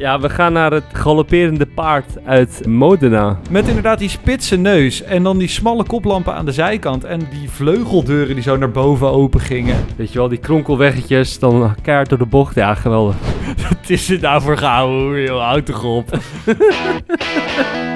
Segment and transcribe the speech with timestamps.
[0.00, 3.38] Ja, we gaan naar het galopperende paard uit Modena.
[3.50, 7.50] Met inderdaad die spitse neus en dan die smalle koplampen aan de zijkant en die
[7.50, 9.76] vleugeldeuren die zo naar boven open gingen.
[9.96, 12.54] Weet je wel, die kronkelweggetjes, dan kaart door de bocht.
[12.54, 13.16] Ja, geweldig.
[13.68, 15.42] Wat is het nou voor gehouden, joh?
[15.42, 16.18] Houd toch op.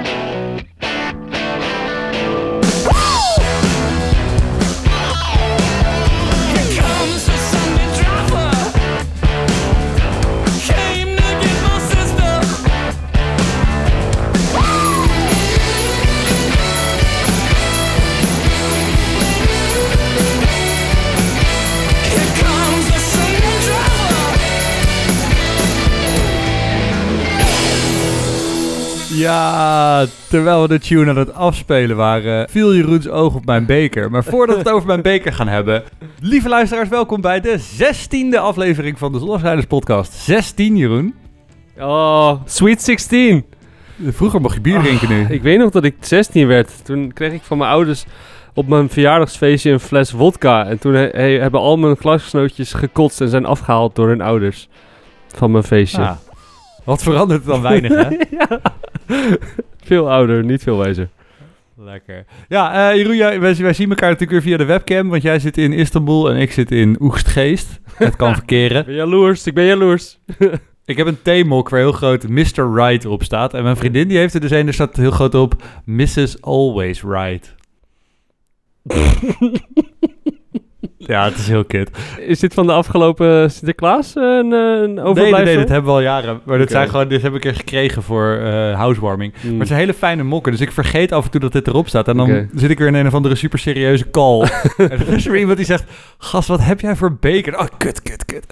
[29.29, 34.11] Ja, terwijl we de tune aan het afspelen waren, viel Jeroens oog op mijn beker.
[34.11, 35.83] Maar voordat we het over mijn beker gaan hebben,
[36.21, 40.13] lieve luisteraars, welkom bij de zestiende aflevering van de Zondagsrijders podcast.
[40.13, 41.15] 16, Jeroen.
[41.79, 43.45] Oh, Sweet 16.
[44.07, 45.25] Vroeger mocht je bier drinken nu.
[45.29, 46.85] Ik weet nog dat ik 16 werd.
[46.85, 48.05] Toen kreeg ik van mijn ouders
[48.53, 50.65] op mijn verjaardagsfeestje een fles vodka.
[50.65, 54.69] En toen he- he- hebben al mijn klasgenootjes gekotst en zijn afgehaald door hun ouders.
[55.27, 56.01] Van mijn feestje.
[56.01, 56.15] Ah,
[56.83, 58.09] wat verandert dan weinig, hè?
[58.39, 58.59] ja.
[59.85, 61.09] Veel ouder, niet veel wijzer.
[61.77, 62.25] Lekker.
[62.47, 65.39] Ja, eh Jeroen, jij- wij, wij zien elkaar natuurlijk weer via de webcam, want jij
[65.39, 67.79] zit in Istanbul en ik zit in Oegstgeest.
[67.93, 68.79] Het kan verkeren.
[68.79, 70.19] Ik ben jaloers, ik ben jaloers.
[70.85, 72.73] Ik heb een theemok waar heel groot Mr.
[72.73, 73.53] Right op staat.
[73.53, 76.41] En mijn vriendin die heeft er dus een, er staat heel groot op Mrs.
[76.41, 77.55] Always Right.
[81.07, 81.89] Ja, het is heel kut.
[82.19, 85.31] Is dit van de afgelopen Sinterklaas eh, een, eh, een Nee, overblijfsel?
[85.35, 86.39] nee, nee, dat hebben we al jaren.
[86.43, 89.33] Maar dit, zijn gewoon, dit heb ik er gekregen voor eh housewarming.
[89.41, 89.49] Hmm.
[89.49, 91.87] Maar het zijn hele fijne mokken, dus ik vergeet af en toe dat dit erop
[91.87, 92.07] staat.
[92.07, 94.41] En dan zit ik weer in een of andere super serieuze call.
[94.77, 95.83] en dan is er iemand die zegt,
[96.17, 97.59] gast, wat heb jij voor beker?
[97.59, 98.45] Oh, kut, kut, kut.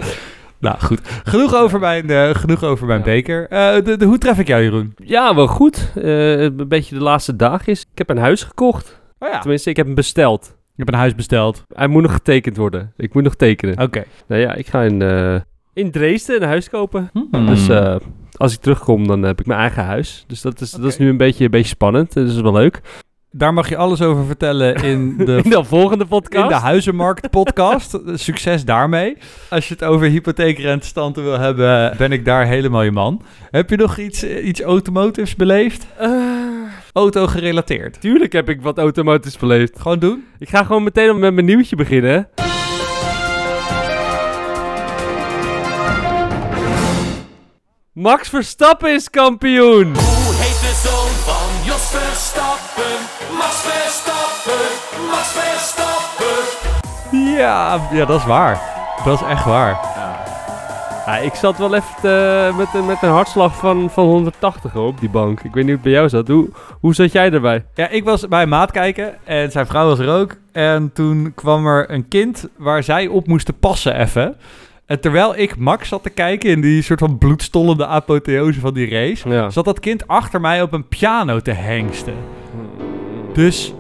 [0.60, 1.00] Nou, goed.
[1.24, 3.06] Genoeg over mijn, eh, genoeg over mijn Ja.
[3.06, 3.48] beker.
[3.84, 4.94] De, de, hoe tref ik jou, Jeroen?
[5.04, 5.92] Ja, wel goed.
[5.96, 7.82] Een beetje de laatste dag is.
[7.82, 9.02] Ik heb een huis gekocht.
[9.20, 9.40] Oh ja.
[9.40, 10.56] Tenminste, ik heb hem besteld.
[10.76, 11.64] Ik heb een huis besteld.
[11.74, 12.94] Hij moet nog getekend worden.
[12.98, 13.80] Ik moet nog tekenen.
[13.82, 14.04] Oké.
[14.28, 15.36] Nou ja, ik ga in, eh,
[15.74, 17.10] in Dresden een huis kopen.
[17.14, 17.46] Hmm.
[17.46, 17.96] Dus eh,
[18.38, 20.24] als ik terugkom, dan heb ik mijn eigen huis.
[20.28, 21.04] Dus dat is, dat is Oké.
[21.04, 22.14] nu een beetje, een beetje spannend.
[22.14, 22.82] Dus dat is wel leuk.
[23.32, 26.50] Daar mag je alles over vertellen in de, In de volgende in podcast.
[26.50, 28.00] de Huizenmarkt podcast.
[28.14, 29.18] Succes daarmee.
[29.50, 33.22] Als je het over hypotheekrentestand wil hebben, ben ik daar helemaal je man.
[33.52, 35.86] Heb je nog iets, iets automotives beleefd?
[35.98, 36.10] Eh,
[36.94, 38.02] Auto gerelateerd.
[38.02, 39.80] tuurlijk heb ik wat automotisch beleefd.
[39.80, 40.26] Gewoon doen.
[40.40, 42.30] Ik ga gewoon meteen met mijn nieuwtje beginnen.
[47.94, 49.86] Max Verstappen is kampioen!
[49.86, 52.84] Hoe heet de zoon van Jos Verstappen?
[53.38, 54.68] Max Verstappen,
[55.10, 57.38] Max Verstappen.
[57.38, 58.62] Ja, ja, dat is waar.
[59.06, 59.93] Dat is echt waar.
[61.06, 65.10] Ja, ik zat wel even met, een- met een hartslag van, van 180 op die
[65.10, 65.40] bank.
[65.42, 66.28] Ik weet niet hoe het bij jou zat.
[66.28, 66.50] Hoe,
[66.80, 67.66] hoe zat jij erbij?
[67.74, 70.36] Ja, ik was bij een maat kijken en zijn vrouw was er ook.
[70.52, 74.36] En toen kwam er een kind waar zij op moesten passen even.
[74.86, 78.90] En terwijl ik Max zat te kijken in die soort van bloedstollende apotheose van die
[78.90, 79.30] race...
[79.30, 79.50] Ja.
[79.50, 82.14] zat dat kind achter mij op een piano te hengsten.
[83.34, 83.74] Dus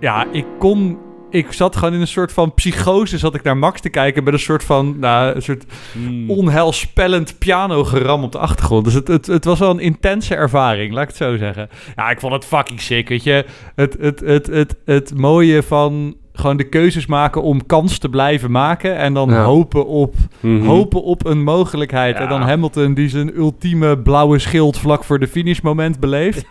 [0.00, 0.98] ja, ik kon...
[1.30, 4.24] Ik zat gewoon in een soort van psychose, zat ik naar Max te kijken...
[4.24, 6.30] met een soort van, nou, een soort Hmm.
[6.30, 8.84] onheilspellend pianogeram op de achtergrond.
[8.84, 11.68] Dus het, het, het was wel een intense ervaring, laat ik het zo zeggen.
[11.96, 13.44] Ja, ik vond het fucking sick, weet je.
[13.74, 18.50] Het, het, het, het, het mooie van gewoon de keuzes maken om kans te blijven
[18.50, 18.96] maken...
[18.96, 19.42] en dan Ja.
[19.44, 20.66] hopen, op, Mhm.
[20.66, 22.16] hopen op een mogelijkheid.
[22.16, 22.22] Ja.
[22.22, 26.44] En dan Hamilton die zijn ultieme blauwe schild vlak voor de finishmoment beleeft.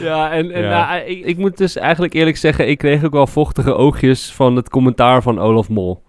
[0.00, 0.68] ja, en, en Ja.
[0.86, 4.56] nou, ik, ik moet dus eigenlijk eerlijk zeggen, ik kreeg ook wel vochtige oogjes van
[4.56, 6.02] het commentaar van Olaf Mol.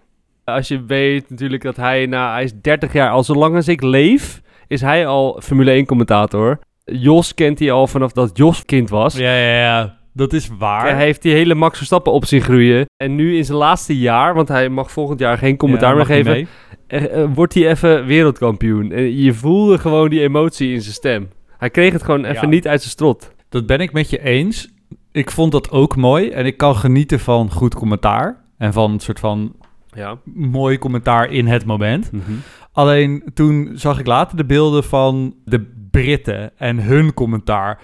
[0.44, 3.82] Als je weet natuurlijk dat hij, nou, hij is 30 jaar, al zolang als ik
[3.82, 6.58] leef, is hij al Formule 1 commentator.
[6.84, 9.16] Jos kent hij al vanaf dat Jos kind was.
[9.16, 9.97] Ja, ja, ja.
[10.18, 10.82] Dat is waar.
[10.94, 12.86] Hij heeft die hele Max Verstappen op zien groeien.
[12.96, 16.06] En nu in zijn laatste jaar, want hij mag volgend jaar geen commentaar Ja, meer
[16.06, 16.46] hij geven, mee?
[16.86, 18.92] eh, eh, wordt hij even wereldkampioen.
[18.92, 21.28] En je voelde gewoon die emotie in zijn stem.
[21.58, 22.54] Hij kreeg het gewoon even Ja.
[22.54, 23.32] niet uit zijn strot.
[23.48, 24.68] Dat ben ik met je eens.
[25.12, 26.28] Ik vond dat ook mooi.
[26.30, 28.44] En ik kan genieten van goed commentaar.
[28.58, 29.52] En van een soort van
[29.94, 30.16] Ja.
[30.34, 32.12] mooi commentaar in het moment.
[32.12, 32.22] Mhm.
[32.72, 37.78] Alleen toen zag ik later de beelden van de Britten en hun commentaar.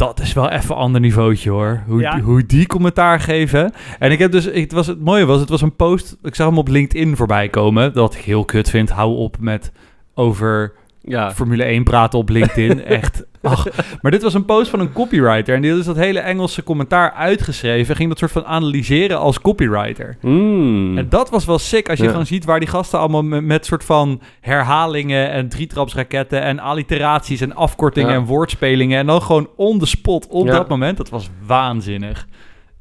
[0.00, 1.82] Dat is wel even een ander niveautje hoor.
[1.86, 2.20] Hoe, Ja.
[2.20, 3.72] hoe die commentaar geven.
[3.98, 6.16] En ik heb dus, het, was, het mooie was, het was een post.
[6.22, 7.92] Ik zag hem op LinkedIn voorbij komen.
[7.92, 8.90] Dat ik heel kut vind.
[8.90, 9.72] Hou op met
[10.14, 11.32] over Ja.
[11.32, 12.84] Formule 1 praten op LinkedIn.
[13.00, 13.24] Echt.
[13.42, 13.66] Ach.
[14.00, 15.54] Maar dit was een post van een copywriter.
[15.54, 17.96] En die had dus dat hele Engelse commentaar uitgeschreven.
[17.96, 20.16] Ging dat soort van analyseren als copywriter.
[20.20, 20.98] Mm.
[20.98, 22.10] En dat was wel sick als je Ja.
[22.10, 27.40] gewoon ziet waar die gasten allemaal met, met soort van herhalingen en drietrapsraketten en alliteraties
[27.40, 28.16] en afkortingen Ja.
[28.16, 28.98] en woordspelingen.
[28.98, 30.52] En dan gewoon on the spot op Ja.
[30.52, 30.96] dat moment.
[30.96, 32.26] Dat was waanzinnig.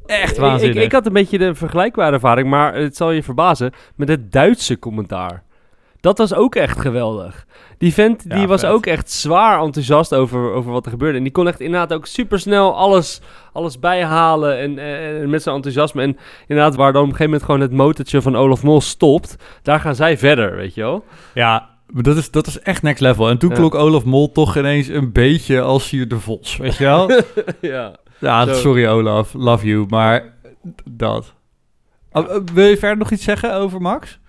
[0.05, 0.77] Echt Ik- waanzinnig.
[0.77, 4.31] Ik, ik had een beetje de vergelijkbare ervaring, maar het zal je verbazen, met het
[4.31, 5.43] Duitse commentaar.
[6.01, 7.45] Dat was ook echt geweldig.
[7.77, 8.69] Die vent Ja, die was vet.
[8.69, 11.17] ook echt zwaar enthousiast over, over wat er gebeurde.
[11.17, 13.21] En die kon echt inderdaad ook supersnel alles,
[13.53, 16.01] alles bijhalen en, en, en met zijn enthousiasme.
[16.01, 16.17] En
[16.47, 19.79] inderdaad, waar dan op een gegeven moment gewoon het motortje van Olaf Mol stopt, daar
[19.79, 21.03] gaan zij verder, weet je wel.
[21.33, 23.29] Ja, maar dat is, dat is echt next level.
[23.29, 23.55] En toen Ja.
[23.55, 27.11] klonk Olaf Mol toch ineens een beetje als Sier de Vos, weet je wel?
[27.73, 27.95] ja.
[28.19, 28.53] ja, Zo.
[28.53, 30.33] sorry Olaf, love you, maar
[30.89, 31.33] dat.
[32.11, 34.19] Oh, eh, wil je verder nog iets zeggen over Max?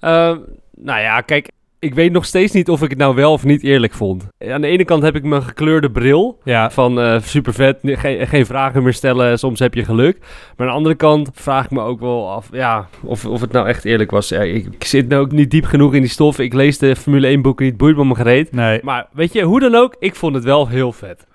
[0.00, 0.38] Ehm,
[0.82, 3.62] nou ja, kijk, ik weet nog steeds niet of ik het nou wel of niet
[3.62, 4.26] eerlijk vond.
[4.48, 6.38] Aan de ene kant heb ik mijn gekleurde bril.
[6.44, 10.18] Ja, Van eh super vet, geen, geen vragen meer stellen, soms heb je geluk.
[10.20, 13.52] Maar aan de andere kant vraag ik me ook wel af ja, of, of het
[13.52, 14.28] nou echt eerlijk was.
[14.28, 16.38] Ja, ik, ik zit nou ook niet diep genoeg in die stof.
[16.38, 18.52] Ik lees de Formule 1 boeken niet, boeit me mijn gereed.
[18.52, 18.80] nee.
[18.82, 21.26] Maar weet je, hoe dan ook, ik vond het wel heel vet.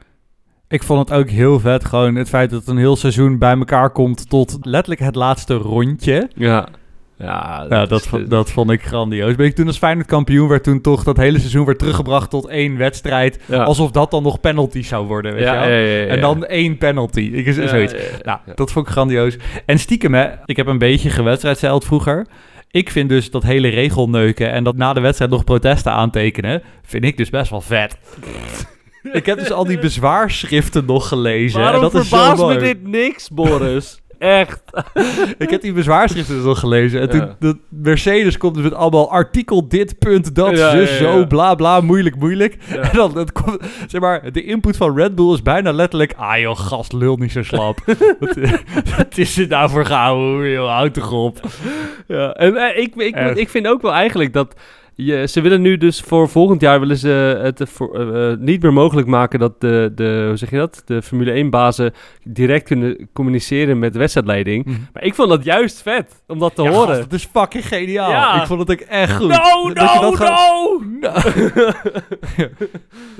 [0.67, 3.57] Ik vond het ook heel vet, gewoon het feit dat het een heel seizoen bij
[3.57, 6.29] elkaar komt tot letterlijk het laatste rondje.
[6.35, 6.67] Ja,
[7.17, 9.35] ja, Ja, dat, dat vond ik grandioos.
[9.35, 12.47] Ben ik toen als Feyenoord kampioen werd, toen toch dat hele seizoen werd teruggebracht tot
[12.47, 13.39] één wedstrijd.
[13.45, 13.63] ja.
[13.63, 17.19] Alsof dat dan nog penalty zou worden, weet ja, je En dan één penalty.
[17.19, 17.93] Ik, zoiets.
[18.23, 19.37] Nou, dat vond ik grandioos.
[19.65, 22.25] En stiekem, hè, ik heb een beetje gewedstrijdzeild vroeger.
[22.71, 27.03] Ik vind dus dat hele regelneuken en dat na de wedstrijd nog protesten aantekenen, vind
[27.03, 27.97] ik dus best wel vet.
[29.11, 31.59] ik heb dus al die bezwaarschriften nog gelezen.
[31.59, 34.01] Waarom en dat is zo me dit niks, Boris?
[34.25, 34.61] Echt.
[35.37, 37.01] Ik heb die bezwaarschriften dus nog gelezen.
[37.01, 41.81] En toen, Mercedes komt dus met allemaal artikel dit, punt, dat, zus, zo, bla, bla,
[41.81, 42.57] moeilijk, moeilijk.
[42.69, 43.57] En dan, het komt,
[43.87, 47.31] zeg maar, de input van Red Bull is bijna letterlijk, ah joh, gast, lul niet
[47.31, 47.79] zo slap.
[48.19, 48.35] wat,
[48.97, 51.39] wat is dit nou voor gauw, joh, houd toch op.
[52.07, 54.55] Ja, en eh, ik, ik, ik vind ook wel eigenlijk dat
[54.95, 58.61] je, ze willen nu dus voor volgend jaar willen ze het eh, voor, eh, niet
[58.61, 61.93] meer mogelijk maken dat de, de, hoe zeg je dat, de Formule 1 bazen
[62.23, 64.65] direct kunnen communiceren met de wedstrijdleiding.
[64.93, 66.87] Maar ik vond dat juist vet om dat te Ja, horen.
[66.87, 68.09] gast, dat is fucking geniaal.
[68.11, 68.41] Ja.
[68.41, 69.27] Ik vond het ook echt goed.
[69.27, 70.81] No, Dat no, dat no!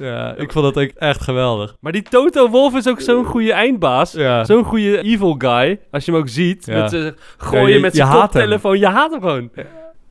[0.02, 1.76] Ja, ik vond dat ook echt geweldig.
[1.80, 4.12] Maar die Toto Wolf is ook zo'n goede eindbaas.
[4.12, 4.44] Ja.
[4.44, 5.80] Zo'n goede evil guy.
[5.92, 6.66] Als je hem ook ziet.
[6.66, 6.82] Ja.
[6.82, 8.80] Met gooien Ja, je- met zijn koptelefoon.
[8.80, 9.50] Je haat hem gewoon.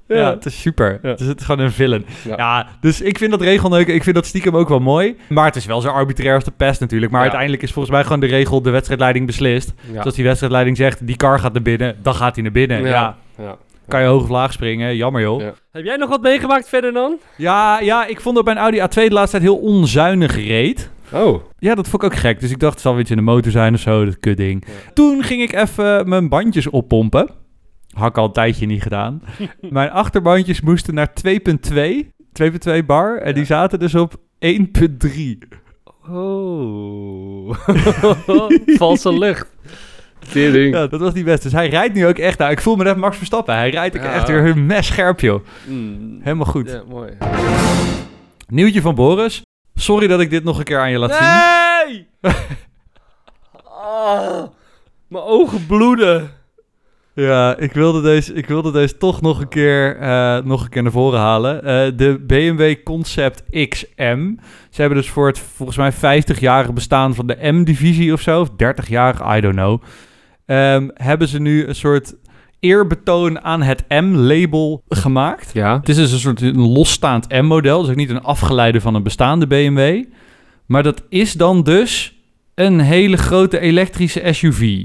[0.09, 0.99] Ja, het is super.
[1.03, 1.15] Ja.
[1.15, 2.05] Dus het is gewoon een villain.
[2.25, 2.35] Ja.
[2.37, 2.67] Ja.
[2.81, 5.17] dus ik vind dat regelneuken, ik vind dat stiekem ook wel mooi.
[5.29, 7.11] Maar het is wel zo arbitrair als de pest natuurlijk.
[7.11, 7.27] Maar Ja.
[7.27, 9.73] uiteindelijk is volgens mij gewoon de regel de wedstrijdleiding beslist.
[9.87, 9.93] Ja.
[9.97, 12.83] Dus als die wedstrijdleiding zegt, die car gaat naar binnen, dan gaat hij naar binnen.
[12.83, 12.91] Ja.
[12.91, 13.17] Ja.
[13.39, 13.57] Ja.
[13.89, 15.41] Kan je hoog of laag springen, jammer joh.
[15.41, 15.47] Ja.
[15.47, 15.53] Ja.
[15.73, 17.19] Heb jij nog wat meegemaakt verder dan?
[17.37, 20.91] Ja, ik vond dat mijn Audi A2 de laatste tijd heel onzuinig reed.
[21.13, 21.43] Oh.
[21.59, 22.41] Ja, dat vond ik ook gek.
[22.41, 24.65] Dus ik dacht, het zal weer iets in de motor zijn of zo, dat kutding.
[24.67, 24.73] Ja.
[24.95, 27.29] Toen ging ik even mijn bandjes oppompen.
[27.95, 29.23] Had ik al een tijdje niet gedaan.
[29.61, 32.07] mijn achterbandjes moesten naar 2.2.
[32.79, 33.17] 2.2 bar.
[33.17, 34.15] En die zaten dus op
[34.47, 35.49] 1.3.
[36.11, 37.55] Oh.
[38.79, 39.47] Valse lucht.
[40.33, 40.75] Tering.
[40.75, 41.43] Ja, dat was niet best.
[41.43, 42.39] Dus hij rijdt nu ook echt.
[42.39, 43.55] Nou, ik voel me net Max Verstappen.
[43.55, 44.13] Hij rijdt ook Ja.
[44.13, 45.45] echt weer een mes scherp, joh.
[45.67, 46.19] Mm.
[46.23, 46.71] Helemaal goed.
[46.71, 47.13] Ja, mooi.
[48.49, 49.43] Nieuwtje van Boris.
[49.75, 51.93] Sorry dat ik dit nog een keer aan je laat zien.
[51.95, 52.07] Nee!
[53.97, 54.43] Ah,
[55.09, 56.31] mijn ogen bloeden.
[57.15, 60.83] Ja, ik wilde deze, ik wilde deze toch nog een keer, eh, nog een keer
[60.83, 61.65] naar voren halen.
[61.65, 64.35] Eh, de BMW Concept XM.
[64.71, 68.49] Ze hebben dus voor het volgens mij 50-jarige bestaan van de M-divisie of zo, of
[68.57, 69.83] 30-jarig, I don't know.
[70.47, 72.15] ehm, hebben ze nu een soort
[72.61, 75.51] eerbetoon aan het M-label gemaakt.
[75.53, 75.77] Ja.
[75.79, 79.03] Het is dus een soort een losstaand M-model, dus ook niet een afgeleide van een
[79.03, 80.05] bestaande BMW.
[80.67, 82.15] Maar dat is dan dus
[82.55, 84.85] een hele grote elektrische SUV.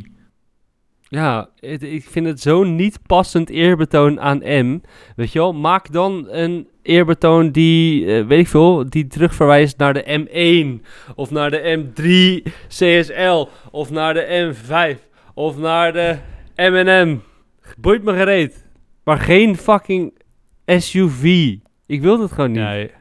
[1.10, 4.80] Ja, ik vind het zo niet passend eerbetoon aan M.
[5.16, 9.94] Weet je wel, maak dan een eerbetoon die, eh, weet ik veel, die terugverwijst naar
[9.94, 10.86] de M1
[11.16, 15.00] of naar de M3 CSL of naar de M5
[15.34, 16.18] of naar de
[16.56, 17.20] M&M.
[17.78, 18.68] Boeit me gereed.
[19.04, 20.14] Maar geen fucking
[20.66, 21.56] SUV.
[21.86, 22.62] Ik wil dat gewoon niet.
[22.62, 22.92] Nee.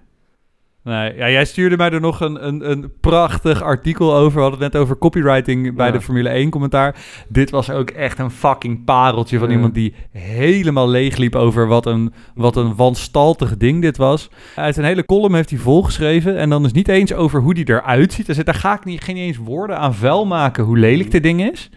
[0.83, 4.35] Nee, ja, jij stuurde mij er nog een, een, een prachtig artikel over.
[4.37, 5.93] We hadden het net over copywriting bij Ja.
[5.93, 6.97] de Formule 1 commentaar.
[7.29, 9.55] Dit was ook echt een fucking pareltje van Ja.
[9.55, 14.31] iemand die helemaal leegliep over wat een, wat een wanstaltig ding dit was.
[14.57, 16.37] Uit zijn hele column heeft hij volgeschreven.
[16.39, 18.27] En dan is niet eens over hoe die eruit ziet.
[18.27, 21.23] Hij zegt, daar ga ik niet, geen eens woorden aan vuil maken hoe lelijk dit
[21.23, 21.71] ding is.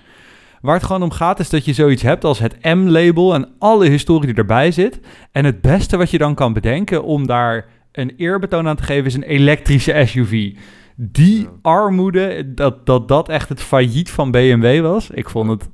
[0.62, 3.90] Waar het gewoon om gaat is dat je zoiets hebt als het M-label en alle
[3.90, 5.00] historie die erbij zit.
[5.32, 9.06] En het beste wat je dan kan bedenken om daar een eerbetoon aan te geven
[9.06, 10.52] is een elektrische SUV.
[10.96, 15.10] Die armoede, dat, dat dat echt het failliet van BMW was.
[15.10, 15.70] Ik vond het...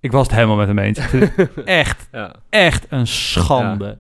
[0.00, 0.98] Ik was het helemaal met hem eens.
[1.64, 2.34] Echt, Ja.
[2.50, 3.98] echt een schande.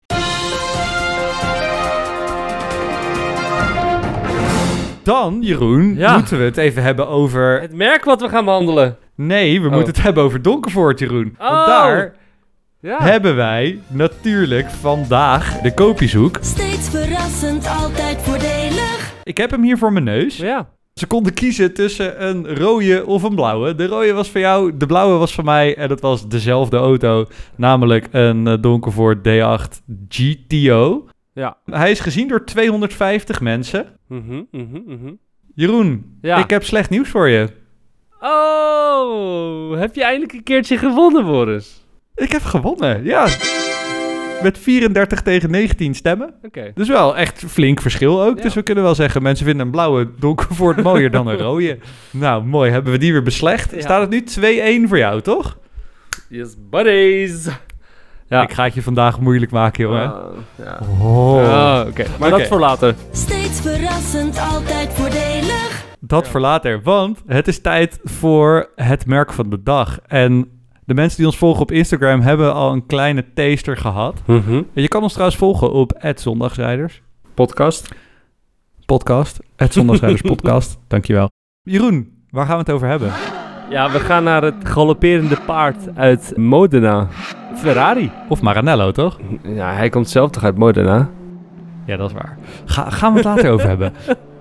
[5.02, 6.14] Dan, Jeroen, Ja.
[6.16, 7.60] moeten we het even hebben over...
[7.60, 8.96] Het merk wat we gaan behandelen.
[9.14, 9.72] Nee, we Oh.
[9.72, 11.34] moeten het hebben over Donkervoort, Jeroen.
[11.38, 11.66] Want Oh.
[11.66, 12.14] daar
[12.82, 13.02] Ja.
[13.02, 16.38] hebben wij natuurlijk vandaag de kopiezoek.
[16.40, 19.14] Steeds verrassend, altijd voordelig.
[19.24, 20.36] Ik heb hem hier voor mijn neus.
[20.36, 20.68] Ja.
[20.94, 23.74] Ze konden kiezen tussen een rode of een blauwe.
[23.74, 25.76] De rode was van jou, de blauwe was van mij.
[25.76, 31.06] En dat was dezelfde auto, namelijk een eh, Donkervoort D8 GTO.
[31.32, 31.56] Ja.
[31.64, 33.86] Hij is gezien door 250 mensen.
[34.08, 35.12] Mhm, mhm, mhm.
[35.54, 36.36] Jeroen, Ja.
[36.36, 37.48] ik heb slecht nieuws voor je.
[38.20, 41.81] Oh, heb je eindelijk een keertje gewonnen, Boris?
[42.14, 43.26] Ik heb gewonnen, ja.
[44.42, 46.34] Met 34 tegen 19 stemmen.
[46.42, 46.70] Oké.
[46.74, 48.36] Dus wel echt flink verschil ook.
[48.36, 48.42] Ja.
[48.42, 51.78] Dus we kunnen wel zeggen, mensen vinden een blauwe Donkervoort mooier dan een rode.
[52.10, 52.70] Nou, mooi.
[52.70, 53.70] Hebben we die weer beslecht.
[53.74, 53.80] Ja.
[53.80, 54.24] Staat het nu
[54.84, 55.58] 2-1 voor jou, toch?
[56.28, 57.48] Yes, buddies.
[58.28, 58.42] Ja.
[58.42, 60.14] Ik ga het je vandaag moeilijk maken, jongen.
[60.14, 60.80] Ah, ja.
[61.00, 61.48] Oh.
[61.52, 62.94] Ah, Oké, maar dat voor later.
[63.12, 65.84] Steeds verrassend, altijd voordelig.
[66.00, 66.30] Dat Ja.
[66.30, 69.98] voor later, want het is tijd voor het merk van de dag.
[70.06, 70.48] En
[70.84, 74.22] de mensen die ons volgen op Instagram hebben al een kleine taster gehad.
[74.26, 74.62] Mhm.
[74.72, 77.02] Je kan ons trouwens volgen op @zondagsrijders
[77.34, 77.94] Podcast.
[78.86, 80.78] podcast, @zondagsrijders podcast.
[80.88, 81.30] Dankjewel.
[81.62, 83.12] Jeroen, waar gaan we het over hebben?
[83.70, 87.08] Ja, we gaan naar het galopperende paard uit Modena.
[87.54, 88.10] Ferrari.
[88.28, 89.18] Of Maranello, toch?
[89.42, 91.10] Ja, hij komt zelf toch uit Modena?
[91.86, 92.38] Ja, dat is waar.
[92.64, 93.92] Ga, gaan we het later over hebben?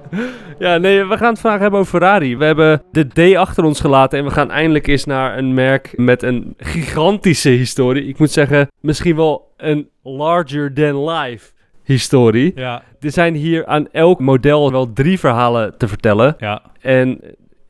[0.59, 2.37] Ja, nee, we gaan het vandaag hebben over Ferrari.
[2.37, 5.93] We hebben de D achter ons gelaten en we gaan eindelijk eens naar een merk
[5.97, 8.07] met een gigantische historie.
[8.07, 11.51] Ik moet zeggen, misschien wel een larger than life
[11.83, 12.51] historie.
[12.55, 16.35] Ja, Er zijn hier aan elk model wel drie verhalen te vertellen.
[16.39, 16.61] ja.
[16.81, 17.19] En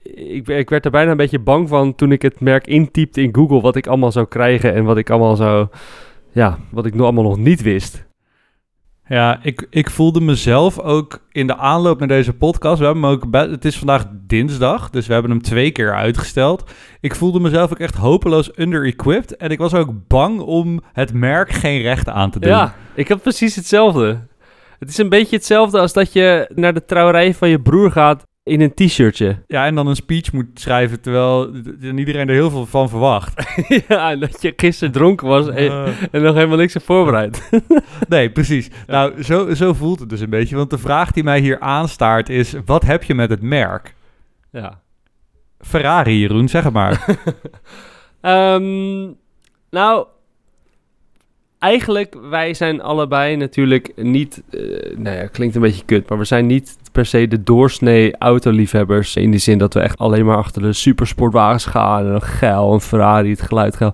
[0.03, 3.35] ik, ik werd er bijna een beetje bang van toen ik het merk intypte in
[3.35, 5.67] Google wat ik allemaal zou krijgen en wat ik allemaal zou,
[6.31, 8.05] ja, wat ik nog allemaal nog niet wist.
[9.11, 12.79] Ja, ik, ik voelde mezelf ook in de aanloop naar deze podcast.
[12.79, 13.25] We hebben hem ook.
[13.31, 16.71] Het is vandaag dinsdag, dus we hebben hem twee keer uitgesteld.
[16.99, 19.37] Ik voelde mezelf ook echt hopeloos under-equipped.
[19.37, 22.49] En ik was ook bang om het merk geen recht aan te doen.
[22.49, 24.19] Ja, ik heb precies hetzelfde.
[24.79, 28.25] Het is een beetje hetzelfde als dat je naar de trouwerij van je broer gaat
[28.43, 29.43] in een t-shirtje.
[29.47, 33.53] Ja, en dan een speech moet schrijven terwijl iedereen er heel veel van verwacht.
[33.87, 37.49] ja, en dat je gisteren dronken was en, en nog helemaal niks hebt voorbereid.
[38.09, 38.69] nee, precies.
[38.87, 40.55] Nou, zo, zo voelt het dus een beetje.
[40.55, 43.95] Want de vraag die mij hier aanstaart is: wat heb je met het merk?
[44.51, 44.81] ja.
[45.59, 47.05] Ferrari, Jeroen, zeg het maar.
[48.21, 49.09] Ehm,
[49.69, 50.07] nou,
[51.61, 54.41] eigenlijk, wij zijn allebei natuurlijk niet...
[54.49, 54.59] eh
[54.97, 59.15] nou ja, klinkt een beetje kut, maar we zijn niet per se de doorsnee autoliefhebbers.
[59.15, 62.05] In die zin dat we echt alleen maar achter de supersportwagens gaan.
[62.05, 63.93] En een geil, een Ferrari, het geluid geil.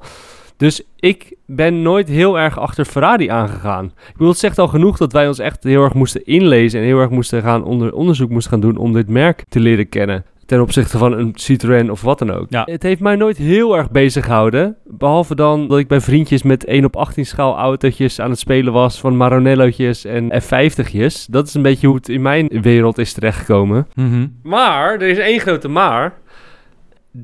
[0.57, 3.85] Dus ik ben nooit heel erg achter Ferrari aangegaan.
[3.85, 6.79] Ik bedoel, het zegt al genoeg dat wij ons echt heel erg moesten inlezen...
[6.79, 9.89] en heel erg moesten gaan onder, onderzoek moesten gaan doen om dit merk te leren
[9.89, 12.45] kennen ten opzichte van een Citroën of wat dan ook.
[12.49, 12.63] Ja.
[12.65, 14.77] Het heeft mij nooit heel erg bezig gehouden.
[14.85, 18.73] Behalve dan dat ik bij vriendjes met 1 op 18 schaal autootjes aan het spelen
[18.73, 21.25] was van Maranello'tjes en F50'jes.
[21.29, 23.87] Dat is een beetje hoe het in mijn wereld is terechtgekomen.
[23.95, 24.27] Mhm.
[24.43, 26.13] Maar, er is één grote maar.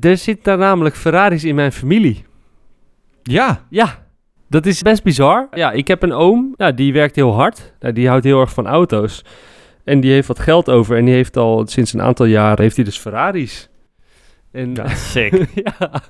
[0.00, 2.24] Er zitten daar namelijk Ferraris in mijn familie.
[3.22, 4.04] Ja, Ja,
[4.48, 5.48] dat is best bizar.
[5.50, 7.74] Ja, ik heb een oom, ja, die werkt heel hard.
[7.78, 9.24] Die houdt heel erg van auto's.
[9.84, 12.76] En die heeft wat geld over en die heeft al sinds een aantal jaren heeft
[12.76, 13.68] hij dus Ferraris.
[14.52, 15.46] En, Ja, sick.
[15.54, 16.02] ja.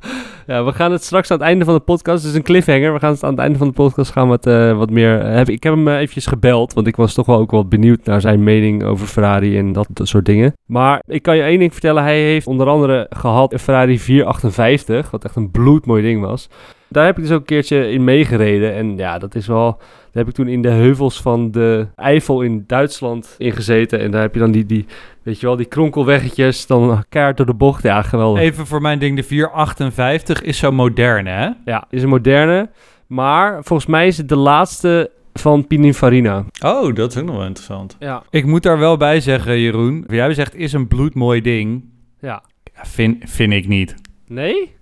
[0.46, 2.92] ja, we gaan het straks aan het einde van de podcast, dus een cliffhanger.
[2.92, 5.54] We gaan het aan het einde van de podcast gaan het eh, wat meer hebben.
[5.54, 8.20] Ik heb hem eh, eventjes gebeld, want ik was toch wel ook wel benieuwd naar
[8.20, 10.52] zijn mening over Ferrari en dat, dat soort dingen.
[10.66, 15.10] Maar ik kan je één ding vertellen, hij heeft onder andere gehad een Ferrari 458,
[15.10, 16.48] wat echt een bloedmooi ding was.
[16.88, 19.76] Daar heb ik dus ook een keertje in meegereden en ja, dat is wel...
[19.78, 24.00] Daar heb ik toen in de heuvels van de Eifel in Duitsland ingezeten.
[24.00, 24.86] En daar heb je dan die, die
[25.22, 27.82] weet je wel, die kronkelweggetjes, dan kaart door de bocht.
[27.82, 28.42] Ja, geweldig.
[28.42, 31.48] Even voor mijn ding, de 458 is zo modern, hè?
[31.64, 32.70] Ja, is een moderne.
[33.06, 36.44] Maar volgens mij is het de laatste van Pininfarina.
[36.64, 37.96] Oh, dat is ook nog wel interessant.
[37.98, 38.22] Ja.
[38.30, 40.00] Ik moet daar wel bij zeggen, Jeroen.
[40.06, 41.84] Wat jij zegt is een bloedmooi ding.
[42.20, 42.42] Ja.
[42.74, 43.94] Ja, vind, vind ik niet.
[44.26, 44.74] Nee?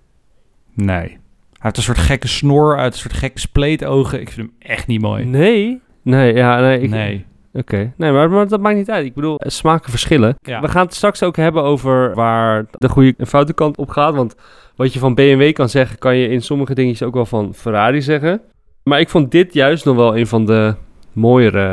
[0.73, 1.17] Nee.
[1.63, 4.21] Heeft een soort gekke snor uit, een soort gekke spleetogen.
[4.21, 5.25] Ik vind hem echt niet mooi.
[5.25, 5.81] Nee?
[6.01, 6.79] Nee, ja, nee.
[6.79, 7.25] Ik, nee.
[7.53, 7.93] Oké.
[7.97, 9.05] Nee, maar, maar dat maakt niet uit.
[9.05, 10.35] Ik bedoel, eh, smaken verschillen.
[10.41, 10.61] Ja.
[10.61, 14.15] We gaan het straks ook hebben over waar de goede en foute kant op gaat.
[14.15, 14.35] Want
[14.75, 18.01] wat je van BMW kan zeggen, kan je in sommige dingetjes ook wel van Ferrari
[18.01, 18.41] zeggen.
[18.83, 20.75] Maar ik vond dit juist nog wel een van de
[21.13, 21.67] mooiere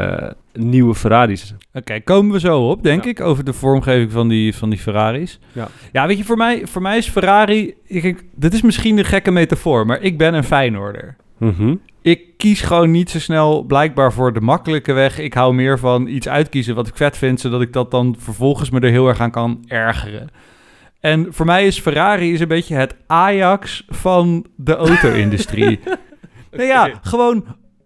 [0.55, 1.55] eh, nieuwe Ferraris.
[1.73, 3.11] Oké, komen we zo op, denk Ja.
[3.11, 5.39] ik, over de vormgeving van die, van die Ferraris.
[5.53, 5.69] Ja.
[5.93, 7.75] ja, weet je, voor mij, voor mij is Ferrari...
[7.87, 11.17] Ik, ik- dit is misschien een gekke metafoor, maar ik ben een Feyenoorder.
[11.39, 11.75] Mhm.
[12.03, 15.19] Ik kies gewoon niet zo snel blijkbaar voor de makkelijke weg.
[15.19, 18.71] Ik hou meer van iets uitkiezen wat ik vet vind, zodat ik dat dan vervolgens
[18.71, 20.29] me er heel erg aan kan ergeren.
[21.01, 25.81] En voor mij is Ferrari is een beetje het Ajax van de auto-industrie.
[26.53, 27.45] Nou ja, gewoon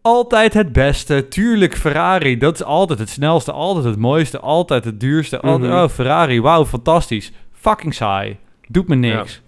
[0.08, 1.28] altijd het beste.
[1.28, 5.40] Tuurlijk, Ferrari, dat is altijd het snelste, altijd het mooiste, altijd het duurste.
[5.40, 5.82] Altijd, Mhm.
[5.82, 7.32] Oh, Ferrari, wauw, fantastisch.
[7.52, 8.36] Fucking saai.
[8.68, 9.42] Doet me niks.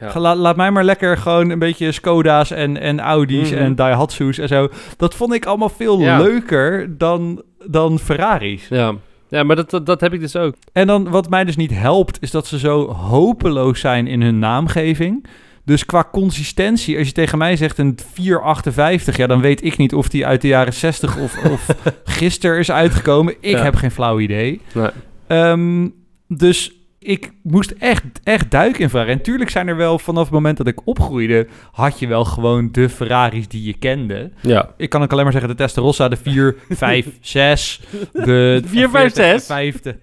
[0.00, 0.20] Ja.
[0.20, 3.60] La- laat mij maar lekker gewoon een beetje Skoda's en, en Audi's Mhm.
[3.60, 4.68] en Daihatsu's en zo.
[4.96, 6.18] Dat vond ik allemaal veel Ja.
[6.18, 8.68] leuker dan, dan Ferraris.
[8.68, 8.92] Ja,
[9.28, 10.54] ja maar dat, dat, dat heb ik dus ook.
[10.72, 14.38] En dan wat mij dus niet helpt, is dat ze zo hopeloos zijn in hun
[14.38, 15.26] naamgeving.
[15.64, 19.94] Dus qua consistentie, als je tegen mij zegt een 458, ja, dan weet ik niet
[19.94, 21.66] of die uit de jaren 60 of, of
[22.04, 23.34] gisteren is uitgekomen.
[23.40, 23.62] Ik Ja.
[23.62, 24.60] heb geen flauw idee.
[24.74, 24.88] Nee.
[25.26, 25.88] Ehm,
[26.28, 29.12] dus ik moest echt, echt duiken in Ferrari.
[29.12, 32.68] En tuurlijk zijn er wel, vanaf het moment dat ik opgroeide, had je wel gewoon
[32.72, 34.30] de Ferraris die je kende.
[34.40, 34.70] Ja.
[34.76, 37.80] Ik kan ook alleen maar zeggen de Testarossa, de 4, 5, 6.
[38.12, 39.46] De 4, 5, 6?
[39.46, 39.98] Vijfde,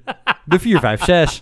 [0.45, 1.41] de 4, 5, 6.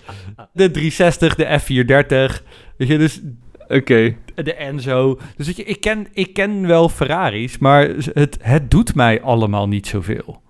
[0.54, 2.44] De 360, de F430.
[2.78, 3.22] Weet je, dus
[3.68, 4.16] Oké.
[4.36, 5.20] de Enzo.
[5.36, 10.42] Dus ik ken, ik ken wel Ferraris, maar het, het doet mij allemaal niet zoveel.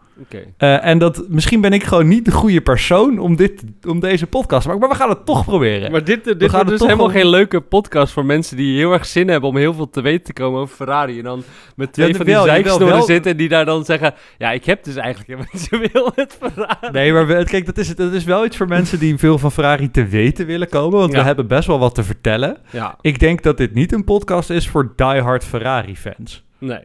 [0.57, 4.27] Eh, en dat, misschien ben ik gewoon niet de goede persoon om, dit, om deze
[4.27, 4.81] podcast te maken.
[4.87, 5.91] Maar we gaan het toch proberen.
[5.91, 8.91] Maar dit, dit gaan wordt het dus helemaal geen leuke podcast voor mensen die heel
[8.93, 11.17] erg zin hebben om heel veel te weten te komen over Ferrari.
[11.17, 11.43] En dan
[11.75, 13.05] met twee Ja, van die wel, jawel, zijksnoren wel.
[13.05, 14.13] zitten die daar dan zeggen...
[14.37, 16.91] Ja, ik heb dus eigenlijk helemaal niet zoveel met Ferrari.
[16.91, 19.91] Nee, maar kijk, dat is, dat is wel iets voor mensen die veel van Ferrari
[19.91, 20.99] te weten willen komen.
[20.99, 22.57] Want we hebben best wel wat te vertellen.
[22.71, 26.43] Ja, Ik denk dat dit niet een podcast is voor diehard Ferrari-fans.
[26.57, 26.79] nee.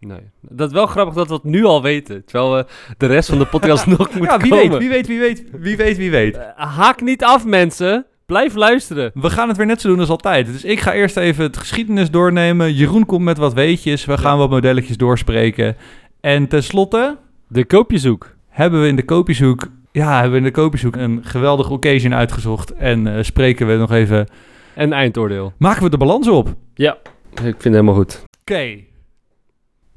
[0.00, 0.20] Nee.
[0.40, 2.24] Dat is wel grappig dat we het nu al weten.
[2.24, 2.66] Terwijl we
[2.98, 4.68] de rest van de podcast nog moet Ja, wie komen.
[4.70, 6.36] weet, wie weet, wie weet, wie weet, wie weet.
[6.36, 6.44] Eh,
[6.76, 8.06] haak niet af, mensen.
[8.26, 9.10] Blijf luisteren.
[9.14, 10.46] We gaan het weer net zo doen als altijd.
[10.46, 12.72] Dus ik ga eerst even het geschiedenis doornemen.
[12.74, 14.04] Jeroen komt met wat weetjes.
[14.04, 15.76] We gaan wat modelletjes doorspreken.
[16.20, 17.16] En tenslotte
[17.48, 18.34] De koopjezoek.
[18.48, 19.66] hebben we in de kopieshoek...
[19.92, 22.74] Ja, hebben we in de kopieshoek een geweldige occasion uitgezocht.
[22.74, 24.26] En eh, spreken we nog even...
[24.74, 25.52] En eindoordeel.
[25.58, 26.54] Maken we de balans op?
[26.74, 26.96] Ja.
[27.30, 28.22] Ik vind het helemaal goed.
[28.40, 28.76] Oké.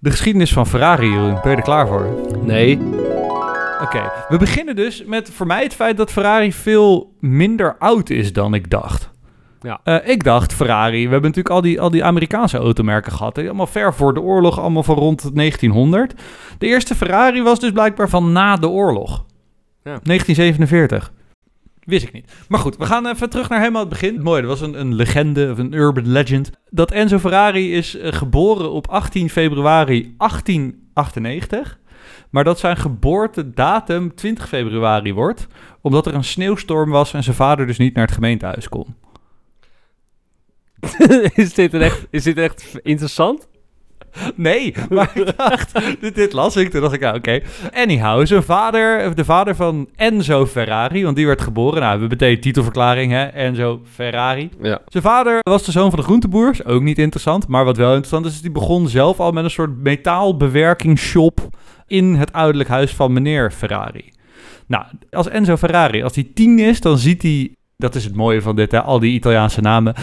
[0.03, 1.39] De geschiedenis van Ferrari, Jeroen.
[1.41, 2.07] Ben je er klaar voor?
[2.41, 2.79] Nee.
[3.81, 8.33] Oké, we beginnen dus met voor mij het feit dat Ferrari veel minder oud is
[8.33, 9.09] dan ik dacht.
[9.61, 9.79] Ja.
[9.83, 13.35] Eh, ik dacht Ferrari, we hebben natuurlijk al die, al die Amerikaanse automerken gehad.
[13.35, 16.13] hè, Allemaal ver voor de oorlog, allemaal van rond 1900.
[16.57, 19.25] De eerste Ferrari was dus blijkbaar van na de oorlog.
[19.83, 19.99] Ja.
[20.03, 21.11] 1947.
[21.85, 22.31] Wist ik niet.
[22.47, 24.21] Maar goed, we gaan even terug naar helemaal het begin.
[24.21, 26.49] Mooi, er was een, een legende, of een urban legend.
[26.69, 31.79] Dat Enzo Ferrari is eh, geboren op 18 februari 1898.
[32.29, 35.47] Maar dat zijn geboortedatum 20 februari wordt.
[35.81, 38.95] Omdat er een sneeuwstorm was en zijn vader dus niet naar het gemeentehuis kon.
[41.35, 43.47] is, dit echt, is dit echt interessant?
[44.35, 45.71] Nee, maar ik dacht,
[46.01, 47.41] dit, dit las ik, toen dacht ik, ah, oké.
[47.71, 52.39] Anyhow, zijn vader, de vader van Enzo Ferrari, want die werd geboren, nou, we meteen
[52.39, 54.49] titelverklaring, hè, Enzo Ferrari.
[54.61, 54.79] Ja.
[54.85, 58.25] Zijn vader was de zoon van de groenteboers, ook niet interessant, maar wat wel interessant
[58.25, 61.49] is, is die begon zelf al met een soort metaalbewerkingsshop
[61.87, 64.11] in het ouderlijk huis van meneer Ferrari.
[64.67, 68.41] Nou, als Enzo Ferrari, als hij tien is, dan ziet hij, dat is het mooie
[68.41, 69.93] van dit, hè, al die Italiaanse namen,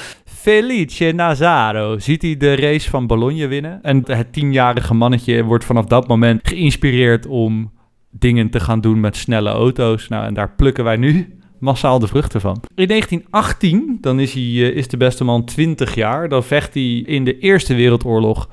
[0.41, 3.83] Felice Nazaro ziet hij de race van Bologna winnen.
[3.83, 7.73] En het tienjarige mannetje wordt vanaf dat moment geïnspireerd om
[8.11, 10.09] dingen te gaan doen met snelle auto's.
[10.09, 12.63] Nou, en daar plukken wij nu massaal de vruchten van.
[12.75, 16.29] In 1918, dan is, hij, eh, is de beste man 20 jaar.
[16.29, 18.49] Dan vecht hij in de Eerste Wereldoorlog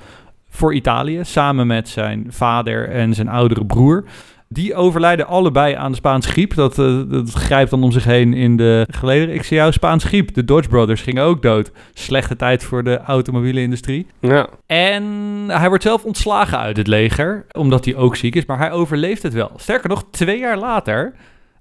[0.50, 4.06] voor Italië, samen met zijn vader en zijn oudere broer.
[4.50, 6.54] Die overlijden allebei aan de Spaanse griep.
[6.54, 9.36] Dat, eh, dat grijpt dan om zich heen in de gelederen.
[9.36, 10.34] Ik zie jou Spaanse griep.
[10.34, 11.72] De Dodge Brothers gingen ook dood.
[11.94, 14.08] Slechte tijd voor de automobiele industrie.
[14.20, 14.48] Ja.
[14.66, 15.04] En
[15.48, 18.46] hij wordt zelf ontslagen uit het leger, omdat hij ook ziek is.
[18.46, 19.52] Maar hij overleeft het wel.
[19.56, 21.14] Sterker nog, twee jaar later,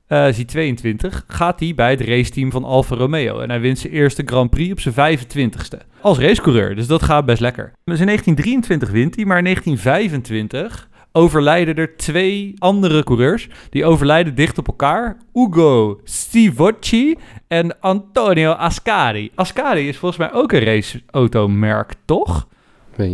[0.06, 3.38] eh is hij 22, gaat hij bij het raceteam van Alfa Romeo.
[3.40, 5.78] En hij wint zijn eerste Grand Prix op zijn 25ste.
[6.00, 7.72] Als racecoureur, dus dat gaat best lekker.
[7.84, 13.48] Dus in 1923 wint hij, maar in 1925 overlijden er twee andere coureurs.
[13.70, 15.16] Die overlijden dicht op elkaar.
[15.34, 17.16] Ugo Stivocci
[17.48, 19.30] en Antonio Ascari.
[19.34, 22.48] Ascari is volgens mij ook een raceautomerk, toch?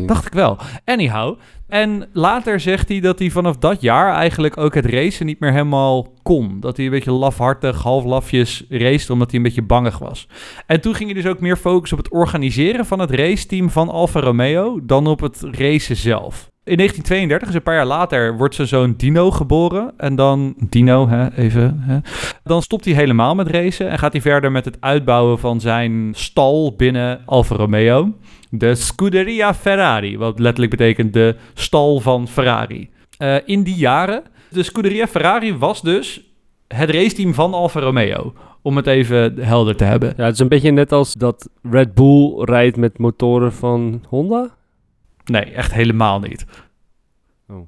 [0.07, 0.59] Dacht ik wel.
[0.85, 1.39] Anyhow.
[1.69, 5.53] En later zegt hij dat hij vanaf dat jaar eigenlijk ook het racen niet meer
[5.53, 6.61] helemaal kon.
[6.61, 10.29] Dat hij een beetje lafhartig, half lafjes raced, omdat hij een beetje bangig was.
[10.67, 13.89] En toen ging hij dus ook meer focussen op het organiseren van het raceteam van
[13.89, 16.52] Alfa Romeo dan op het racen zelf.
[16.65, 19.93] In 1932, dus een paar jaar later, wordt zijn zoon Dino geboren.
[19.97, 21.81] En dan, Dino, hè, even.
[21.81, 21.99] Hè.
[22.45, 26.13] Dan stopt hij helemaal met racen en gaat hij verder met het uitbouwen van zijn
[26.15, 28.13] stal binnen Alfa Romeo.
[28.51, 32.91] De Scuderia Ferrari, wat letterlijk betekent de stal van Ferrari.
[33.19, 36.35] Eh, in die jaren, de Scuderia Ferrari was dus
[36.69, 38.33] het raceteam van Alfa Romeo.
[38.63, 40.15] Om het even helder te hebben.
[40.17, 44.51] Ja, het is een beetje net als dat Red Bull rijdt met motoren van Honda.
[45.25, 46.45] Nee, echt helemaal niet.
[47.49, 47.67] Oh.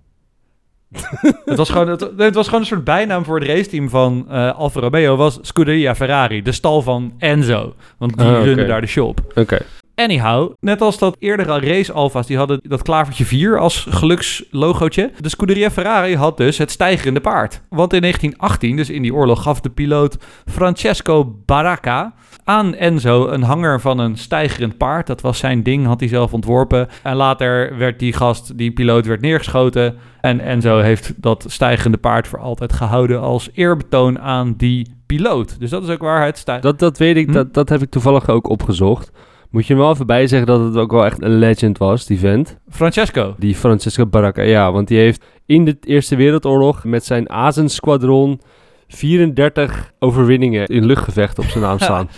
[1.44, 4.58] het, was gewoon, het, het was gewoon een soort bijnaam voor het raceteam van eh
[4.58, 5.16] Alfa Romeo.
[5.16, 7.74] Was Scuderia Ferrari, de stal van Enzo.
[7.98, 8.42] Want die oké.
[8.42, 9.20] runnen daar de shop.
[9.34, 9.58] Oké.
[9.96, 15.10] Anyhow, net als dat eerdere race Alfa's, die hadden dat klavertje 4 als gelukslogootje.
[15.20, 17.62] De Scuderia Ferrari had dus het stijgerende paard.
[17.68, 23.42] Want in 1918, dus in die oorlog, gaf de piloot Francesco Baracca aan Enzo een
[23.42, 25.06] hanger van een stijgerend paard.
[25.06, 26.88] Dat was zijn ding, had hij zelf ontworpen.
[27.02, 29.96] En later werd die gast, die piloot, werd neergeschoten.
[30.20, 35.60] En Enzo heeft dat stijgerende paard voor altijd gehouden als eerbetoon aan die piloot.
[35.60, 36.62] Dus dat is ook waar het stijgt.
[36.62, 37.32] Dat, dat weet ik, Hm?
[37.32, 39.10] dat, dat heb ik toevallig ook opgezocht.
[39.54, 42.06] Moet je er wel even bij zeggen dat het ook wel echt een legend was,
[42.06, 42.58] die vent.
[42.70, 43.34] Francesco.
[43.38, 48.40] Die Francisco Baracca, ja, want die heeft in de Eerste Wereldoorlog met zijn Azen-squadron
[48.88, 52.08] 34 overwinningen in luchtgevecht op zijn naam staan.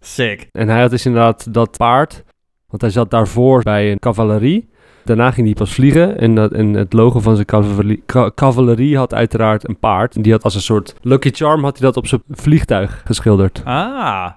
[0.00, 0.48] Sick.
[0.52, 2.22] en hij had dus inderdaad dat paard,
[2.68, 4.68] want hij zat daarvoor bij een cavalerie.
[5.04, 8.96] Daarna ging hij pas vliegen en, dat, en het logo van zijn cavalerie, ca- cavalerie
[8.96, 10.16] had uiteraard een paard.
[10.16, 13.62] En die had als een soort Lucky Charm had hij dat op zijn vliegtuig geschilderd.
[13.64, 14.30] Ah,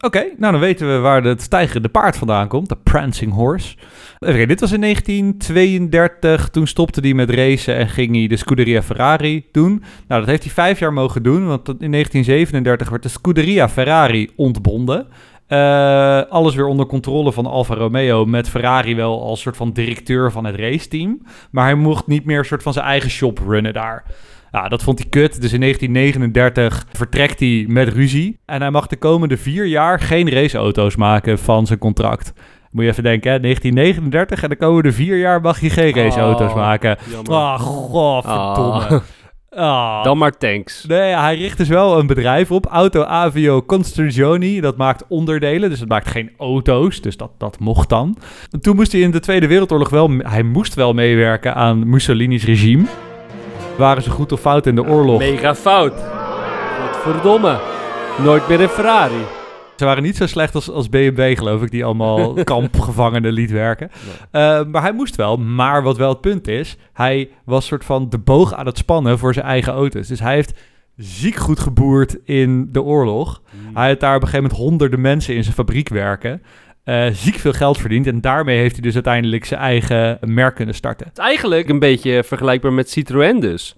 [0.00, 2.68] Oké, nou dan weten we waar het stijgerende paard vandaan komt.
[2.68, 3.76] De prancing horse.
[4.18, 6.48] Even dit was in 1932.
[6.48, 9.82] Toen stopte hij met racen en ging hij de Scuderia Ferrari doen.
[10.08, 11.46] Nou, dat heeft hij vijf jaar mogen doen.
[11.46, 15.06] Want in 1937 werd de Scuderia Ferrari ontbonden.
[15.46, 18.24] Eh, alles weer onder controle van Alfa Romeo.
[18.24, 21.22] Met Ferrari wel als soort van directeur van het raceteam.
[21.50, 24.04] Maar hij mocht niet meer soort van zijn eigen shop runnen daar.
[24.52, 25.40] Ja, dat vond hij kut.
[25.40, 28.38] Dus in 1939 vertrekt hij met ruzie.
[28.46, 32.32] En hij mag de komende vier jaar geen raceauto's maken van zijn contract.
[32.70, 33.40] Moet je even denken, hè?
[33.40, 36.96] 1939 en de komende vier jaar mag hij geen raceauto's Oh, maken.
[37.10, 37.32] jammer.
[37.32, 39.02] Ah, godverdomme.
[39.54, 40.04] Ah.
[40.04, 40.84] Dan maar tanks.
[40.84, 42.66] Nee, hij richt dus wel een bedrijf op.
[42.66, 44.60] Auto Avio Construzioni.
[44.60, 47.00] Dat maakt onderdelen, dus het maakt geen auto's.
[47.00, 48.16] Dus dat, dat mocht dan.
[48.50, 50.10] En toen moest hij in de Tweede Wereldoorlog wel...
[50.18, 52.84] Hij moest wel meewerken aan Mussolini's regime.
[53.78, 55.18] Waren ze goed of fout in de oorlog?
[55.18, 55.94] Mega fout.
[57.02, 57.58] Verdomme.
[58.18, 59.24] Nooit meer een Ferrari.
[59.76, 63.90] Ze waren niet zo slecht als, als BMW, geloof ik, die allemaal kampgevangenen liet werken.
[64.30, 65.36] Eh, maar hij moest wel.
[65.36, 69.18] Maar wat wel het punt is, hij was soort van de boog aan het spannen
[69.18, 70.06] voor zijn eigen auto's.
[70.06, 70.60] Dus hij heeft
[70.96, 73.42] ziek goed geboerd in de oorlog.
[73.74, 76.42] Hij had daar op een gegeven moment honderden mensen in zijn fabriek werken.
[76.84, 78.06] Eh, ziek veel geld verdiend.
[78.06, 81.06] En daarmee heeft hij dus uiteindelijk zijn eigen merk kunnen starten.
[81.06, 83.76] Het is eigenlijk een beetje vergelijkbaar met Citroën dus.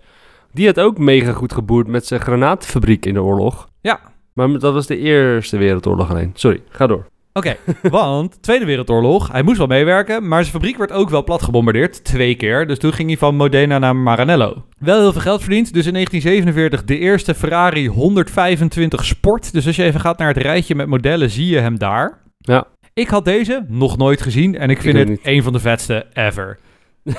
[0.52, 3.68] Die had ook mega goed geboerd met zijn granaatfabriek in de oorlog.
[3.80, 4.00] Ja.
[4.32, 6.30] Maar dat was de Eerste Wereldoorlog alleen.
[6.34, 7.06] Sorry, ga door.
[7.32, 7.56] Oké,
[7.90, 12.04] want Tweede Wereldoorlog, hij moest wel meewerken, maar zijn fabriek werd ook wel plat gebombardeerd,
[12.04, 12.66] twee keer.
[12.66, 14.64] Dus toen ging hij van Modena naar Maranello.
[14.78, 19.52] Wel heel veel geld verdiend, dus in 1947 de eerste Ferrari 125 Sport.
[19.52, 22.22] Dus als je even gaat naar het rijtje met modellen, zie je hem daar.
[22.38, 22.66] Ja.
[22.94, 25.20] Ik had deze nog nooit gezien en ik vind het niet.
[25.22, 26.58] een van de vetste ever.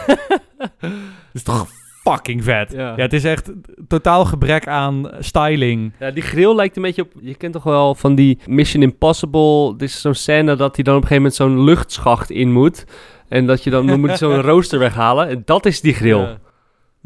[0.79, 1.67] Het is toch
[2.03, 2.71] fucking vet.
[2.71, 2.93] Ja.
[2.95, 3.01] Ja.
[3.01, 3.51] het is echt
[3.88, 5.93] totaal gebrek aan styling.
[5.99, 7.11] Ja, die grill lijkt een beetje op...
[7.21, 9.75] Je kent toch wel van die Mission Impossible...
[9.77, 12.85] Dit is zo'n scène dat hij dan op een gegeven moment zo'n luchtschacht in moet.
[13.27, 15.27] En dat je dan, dan moet zo'n rooster weghalen.
[15.27, 16.19] En dat is die grill.
[16.19, 16.38] Ja.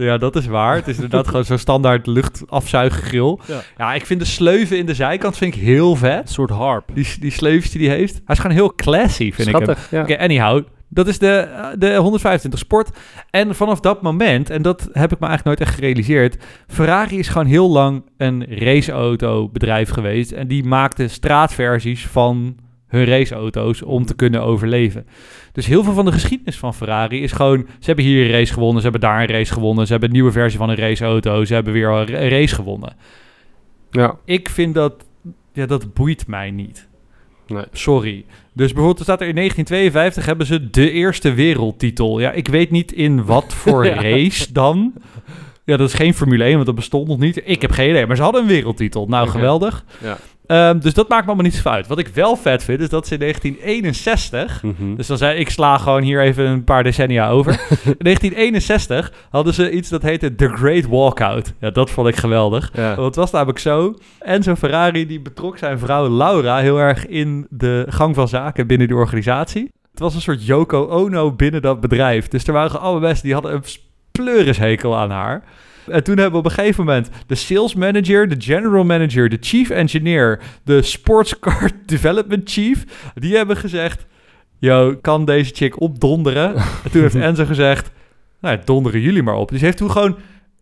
[0.06, 0.76] Ja, dat is waar.
[0.76, 3.38] Het is inderdaad gewoon zo'n standaard luchtafzuiggrill.
[3.48, 3.62] Ja.
[3.78, 3.94] Ja.
[3.94, 6.30] ik vind de sleuven in de zijkant vind ik heel Een vet.
[6.30, 6.90] soort harp.
[6.94, 8.14] Die, die sleufjes die hij heeft.
[8.14, 9.76] Hij is gewoon heel classy, vind ik hem.
[9.92, 10.02] Ja.
[10.02, 10.64] Oké, anyhow.
[10.92, 12.98] Dat is de, de 125 Sport.
[13.30, 16.38] En vanaf dat moment, en dat heb ik me eigenlijk nooit echt gerealiseerd...
[16.68, 20.32] Ferrari is gewoon heel lang een raceauto bedrijf geweest.
[20.32, 22.56] En die maakte straatversies van
[22.90, 25.06] hun raceauto's om te kunnen overleven.
[25.52, 27.66] Dus heel veel van de geschiedenis van Ferrari is gewoon...
[27.80, 29.86] Ze hebben hier een race gewonnen, ze hebben daar een race gewonnen...
[29.86, 32.96] ze hebben een nieuwe versie van een raceauto, ze hebben weer een ra- race gewonnen.
[33.92, 34.16] Ja.
[34.26, 35.06] Ik vind dat...
[35.54, 36.88] Ja, dat boeit mij niet.
[37.48, 37.64] Nee.
[37.72, 38.26] Sorry.
[38.54, 42.20] Dus bijvoorbeeld, er staat er in 1952 hebben ze de eerste wereldtitel.
[42.20, 44.02] Ja, ik weet niet in wat voor Ja.
[44.02, 44.94] race dan.
[45.66, 47.42] Ja, dat is geen Formule 1, want dat bestond nog niet.
[47.46, 49.06] Ik heb geen idee, maar ze hadden een wereldtitel.
[49.08, 49.86] Nou, geweldig.
[50.04, 50.18] Ja.
[50.50, 51.88] Ehm, dus dat maakt me allemaal niet zoveel uit.
[51.88, 54.64] Wat ik wel vet vind, is dat ze in 1961...
[54.64, 54.96] Mhm.
[54.96, 57.52] Dus dan zei ik sla gewoon hier even een paar decennia over.
[57.84, 61.54] In 1961 hadden ze iets dat heette The Great Walkout.
[61.60, 62.72] Ja, dat vond ik geweldig.
[62.74, 62.96] Ja.
[62.96, 63.96] Want het was namelijk zo.
[64.20, 68.88] Enzo Ferrari die betrok zijn vrouw Laura heel erg in de gang van zaken binnen
[68.88, 69.72] de organisatie.
[69.92, 72.28] Het was een soort Yoko Ono binnen dat bedrijf.
[72.28, 73.64] Dus er waren allemaal mensen die hadden een
[74.12, 75.44] pleurishekel aan haar.
[75.88, 79.38] En toen hebben we op een gegeven moment de sales manager, de general manager, de
[79.40, 84.06] chief engineer, de sportscar development chief, die hebben gezegd,
[84.58, 86.56] yo, kan deze chick opdonderen?
[86.84, 87.92] en toen heeft Enzo gezegd,
[88.42, 89.50] nou, donderen jullie maar op.
[89.50, 90.18] Dus heeft toen gewoon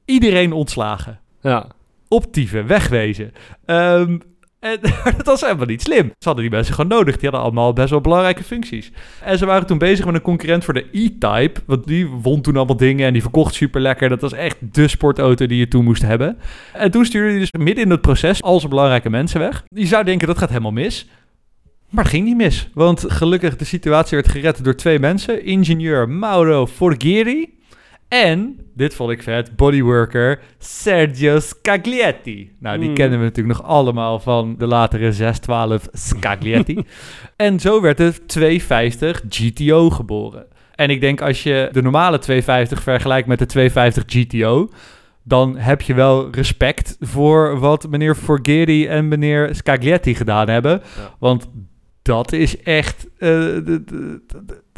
[0.06, 1.20] iedereen ontslagen.
[1.42, 1.68] Ja.
[2.08, 3.34] Optieven, wegwezen.
[3.66, 4.18] Ehm,
[4.60, 4.80] en
[5.18, 6.06] dat was helemaal niet slim.
[6.06, 7.14] Ze hadden die mensen gewoon nodig.
[7.14, 8.92] Die hadden allemaal best wel belangrijke functies.
[9.24, 11.62] En ze waren toen bezig met een concurrent voor de E-Type.
[11.66, 14.10] Want die won toen allemaal dingen en die verkocht super lekker.
[14.10, 16.38] Dat was echt de sportauto die je toen moest hebben.
[16.74, 19.64] En toen stuurde hij dus midden in het proces al zijn belangrijke mensen weg.
[19.70, 21.08] Je zou denken dat gaat helemaal mis.
[21.90, 22.70] Maar het ging niet mis.
[22.74, 25.46] Want gelukkig de situatie werd gered door twee mensen.
[25.46, 27.57] Ingenieur Mauro Forghieri.
[28.08, 32.52] En, dit vond ik vet, bodyworker Sergio Scaglietti.
[32.60, 32.96] Nou, die Hmm.
[32.96, 36.84] kennen we natuurlijk nog allemaal van de latere 612 Scaglietti.
[37.36, 40.46] en zo werd de 250 GTO geboren.
[40.76, 44.70] En ik denk als je de normale 250 vergelijkt met de 250 GTO...
[45.24, 50.72] dan heb je wel respect voor wat meneer Forghieri en meneer Scaglietti gedaan hebben.
[50.72, 51.16] Ja.
[51.20, 51.50] Want
[52.02, 53.56] dat is echt eh,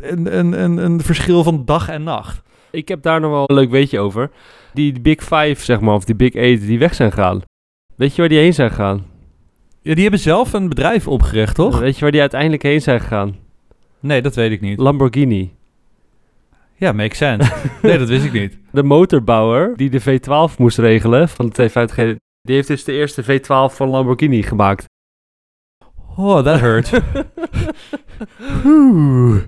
[0.06, 2.42] een verschil van dag en nacht.
[2.72, 4.30] Ik heb daar nog wel een leuk weetje over.
[4.74, 7.42] Die Big Five, zeg maar, of die Big Eight, die weg zijn gegaan.
[7.96, 9.06] Weet je waar die heen zijn gegaan?
[9.82, 11.80] Ja, die hebben zelf een bedrijf opgericht, toch?
[11.80, 13.36] Weet je waar die uiteindelijk heen zijn gegaan?
[14.00, 14.80] Nee, dat weet ik niet.
[14.80, 15.54] Lamborghini.
[16.76, 17.52] Ja, makes sense.
[17.82, 18.58] nee, dat wist ik niet.
[18.72, 23.24] De motorbouwer die de V12 moest regelen van de 250 die heeft dus de eerste
[23.24, 24.86] V12 van Lamborghini gemaakt.
[26.22, 26.92] Oh, that hurt.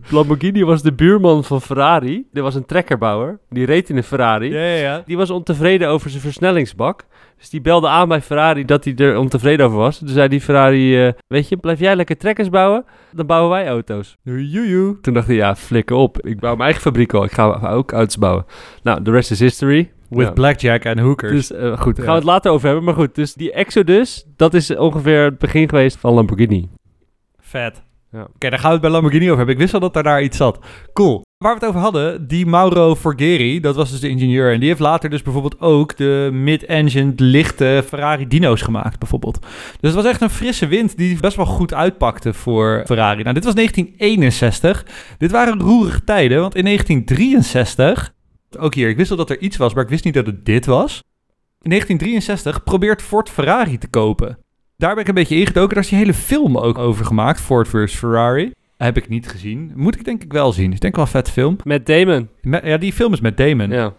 [0.10, 2.28] Lamborghini was de buurman van Ferrari.
[2.34, 3.40] Er was een trekkerbouwer.
[3.50, 4.52] Die reed in een Ferrari.
[4.54, 5.04] ja, ja, ja.
[5.06, 7.06] Die was ontevreden over zijn versnellingsbak.
[7.38, 9.98] Dus die belde aan bij Ferrari dat hij er ontevreden over was.
[9.98, 12.86] Toen zei die Ferrari, eh, weet je, blijf jij lekker trekkers bouwen?
[13.12, 14.18] Dan bouwen wij auto's.
[14.24, 15.00] Joejoe.
[15.02, 16.22] Toen dacht hij, ja, flikker op.
[16.22, 17.24] Ik bouw mijn eigen fabriek al.
[17.24, 18.46] Ik ga ook auto's bouwen.
[18.84, 19.92] Nou, the rest is history.
[20.18, 20.34] With Ja.
[20.34, 21.32] blackjack en hookers.
[21.32, 22.86] Dus eh, goed, daar gaan we het later over hebben.
[22.86, 26.70] Maar goed, dus die Exodus, dat is ongeveer het begin geweest van Lamborghini.
[27.40, 27.82] Vet.
[28.12, 28.22] Ja.
[28.22, 29.56] Oké, daar gaan we het bij Lamborghini over hebben.
[29.56, 30.60] Ik wist al dat daar, daar iets zat.
[30.94, 31.22] Cool.
[31.38, 34.54] Waar we het over hadden, die Mauro Forghieri, dat was dus de ingenieur.
[34.54, 39.40] En die heeft later dus bijvoorbeeld ook de mid-engine lichte Ferrari Dino's gemaakt, bijvoorbeeld.
[39.80, 43.22] Dus het was echt een frisse wind die best wel goed uitpakte voor Ferrari.
[43.22, 44.86] Nou, dit was 1961.
[45.18, 48.14] Dit waren roerige tijden, want in 1963...
[48.58, 50.46] Ook hier, ik wist al dat er iets was, maar ik wist niet dat het
[50.46, 51.04] dit was.
[51.62, 54.38] In 1963 probeert Ford Ferrari te kopen.
[54.78, 55.74] Daar ben ik een beetje ingedoken.
[55.74, 57.42] Daar is die hele film ook over gemaakt.
[57.42, 57.96] Ford vs.
[57.96, 58.52] Ferrari.
[58.78, 59.72] Heb ik niet gezien.
[59.76, 60.74] Moet ik denk ik wel zien.
[60.74, 61.56] Ik denk wel een vet film.
[61.64, 62.30] Met Damon.
[62.42, 63.70] Ja, die film is met Damon.
[63.70, 63.94] Ja.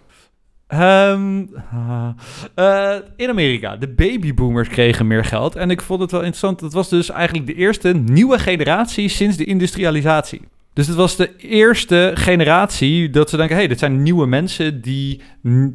[0.66, 2.08] Ehm, ah,
[2.54, 5.56] eh, in Amerika, de babyboomers kregen meer geld.
[5.56, 6.60] En ik vond het wel interessant.
[6.60, 10.40] Het was dus eigenlijk de eerste nieuwe generatie sinds de industrialisatie.
[10.74, 13.54] Dus het was de eerste generatie dat ze denken...
[13.54, 15.20] hé, hey, dit zijn nieuwe mensen die,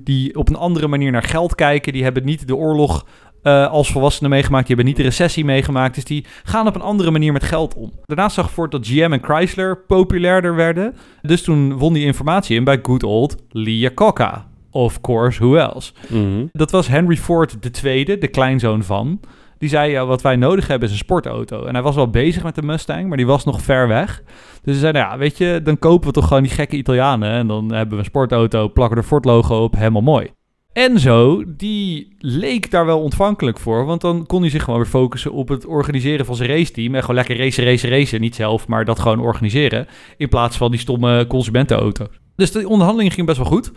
[0.03, 1.93] die op een andere manier naar geld kijken.
[1.93, 3.05] Die hebben niet de oorlog
[3.43, 4.67] eh, als volwassenen meegemaakt.
[4.67, 5.95] Die hebben niet de recessie meegemaakt.
[5.95, 7.91] Dus die gaan op een andere manier met geld om.
[8.05, 10.95] Daarnaast zag Ford dat GM en Chrysler populairder werden.
[11.21, 14.47] Dus toen won die informatie in bij good old Lee Iacocca.
[14.71, 15.93] Of course, who else?
[16.09, 16.45] Mhm.
[16.51, 19.19] Dat was Henry Ford II, de kleinzoon van.
[19.57, 21.65] Die zei, ja, wat wij nodig hebben is een sportauto.
[21.65, 24.23] En hij was wel bezig met de Mustang, maar die was nog ver weg.
[24.63, 27.31] Dus ze zeiden, ja, weet je, dan kopen we toch gewoon die gekke Italianen.
[27.31, 30.29] En dan hebben we een sportauto, plakken er Ford-logo op, helemaal mooi.
[30.77, 33.85] Enzo, die leek daar wel ontvankelijk voor.
[33.85, 36.95] Want dan kon hij zich gewoon weer focussen op het organiseren van zijn raceteam.
[36.95, 38.21] En gewoon lekker racen, racen, racen.
[38.21, 39.87] Niet zelf, maar dat gewoon organiseren.
[40.17, 42.19] In plaats van die stomme consumentenauto's.
[42.35, 43.71] Dus de onderhandeling ging best wel goed.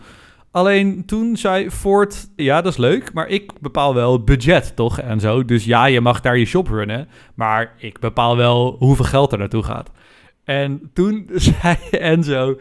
[0.51, 4.99] Alleen toen zei Ford, ja, dat is leuk, maar ik bepaal wel het budget, toch?
[4.99, 5.45] En zo.
[5.45, 9.37] Dus ja, je mag daar je shop runnen, maar ik bepaal wel hoeveel geld er
[9.37, 9.91] naartoe gaat.
[10.43, 12.57] En toen zei Enzo,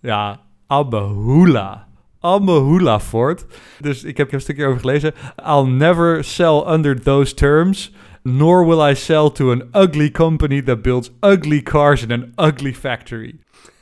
[0.00, 1.86] ja, Ambahula.
[2.20, 3.46] Ambahula, Ford.
[3.80, 5.14] Dus ik heb er een stukje over gelezen.
[5.46, 10.82] I'll never sell under those terms, nor will I sell to an ugly company that
[10.82, 13.34] builds ugly cars in an ugly factory.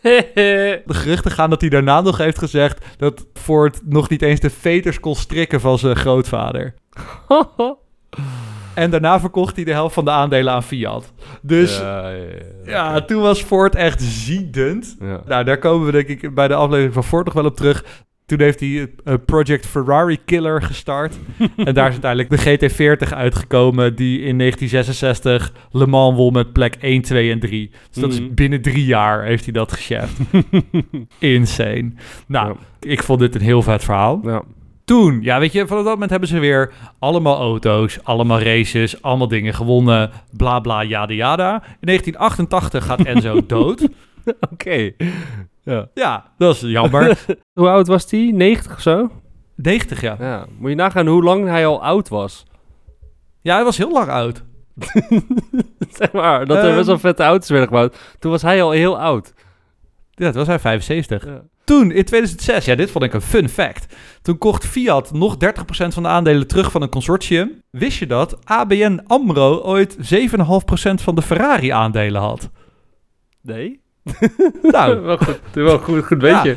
[0.34, 4.50] De geruchten gaan dat hij daarna nog heeft gezegd dat Ford nog niet eens de
[4.50, 6.74] veters kon strikken van zijn grootvader.
[8.74, 11.12] En daarna verkocht hij de helft van de aandelen aan Fiat.
[11.42, 12.22] Dus ja, ja,
[12.64, 13.04] ja, ja.
[13.04, 14.96] toen was Ford echt ziedend.
[15.26, 17.84] Nou, daar komen we denk ik bij de aflevering van Ford nog wel op terug.
[18.26, 18.86] Toen heeft hij uh,
[19.26, 21.14] Project Ferrari Killer gestart.
[21.56, 22.58] en daar is uiteindelijk de
[23.08, 23.96] GT40 uitgekomen...
[23.96, 27.70] die in 1966 Le Mans won met plek 1, 2 en 3.
[27.90, 28.22] Dus dat Mhm.
[28.22, 30.18] is binnen drie jaar heeft hij dat gecheft.
[31.18, 31.92] Insane.
[32.26, 32.48] Nou,
[32.80, 32.88] Ja.
[32.90, 34.20] ik vond dit een heel vet verhaal.
[34.22, 34.42] Ja.
[34.84, 39.28] Toen, ja, weet je, vanaf dat moment hebben ze weer allemaal auto's, allemaal races, allemaal
[39.28, 41.54] dingen gewonnen, bla bla, yada yada.
[41.54, 43.88] In 1988 gaat Enzo dood.
[44.52, 44.92] Oké.
[45.64, 45.88] Ja.
[45.94, 47.24] Ja, dat is jammer.
[47.58, 48.32] Hoe oud was die?
[48.34, 49.10] 90 of zo?
[49.56, 50.16] 90, ja.
[50.18, 50.46] Ja.
[50.58, 52.44] Moet je nagaan hoe lang hij al oud was.
[53.40, 54.42] Ja, hij was heel lang oud.
[55.98, 56.74] zeg maar, dat er Ehm.
[56.74, 57.96] best wel vette auto's werden gebouwd.
[58.18, 59.32] Toen was hij al heel oud.
[60.10, 61.24] Ja, het was hij 75.
[61.26, 61.42] Ja.
[61.64, 63.96] Toen, in 2006, ja, dit vond ik een fun fact.
[64.22, 65.38] Toen kocht Fiat nog 30%
[65.88, 67.62] van de aandelen terug van een consortium.
[67.70, 72.50] Wist je dat ABN AMRO ooit 7,5% van de Ferrari-aandelen had?
[73.42, 73.82] Nee?
[74.62, 76.42] Nou, wel goed, wel goed, goed Ja.
[76.42, 76.56] beetje.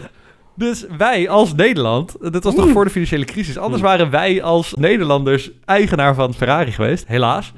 [0.55, 4.73] dus wij als Nederland, dit was nog voor de financiële crisis, anders waren wij als
[4.73, 7.51] Nederlanders eigenaar van Ferrari geweest, helaas.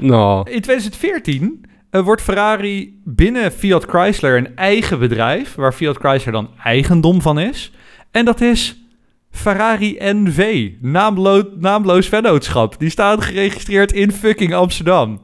[0.43, 6.49] In 2014 eh, wordt Ferrari binnen Fiat Chrysler een eigen bedrijf, waar Fiat Chrysler dan
[6.63, 7.71] eigendom van is.
[8.11, 8.77] En dat is
[9.31, 12.79] Ferrari NV, naamloos, naamloos vennootschap.
[12.79, 15.21] Die staat geregistreerd in fucking Amsterdam.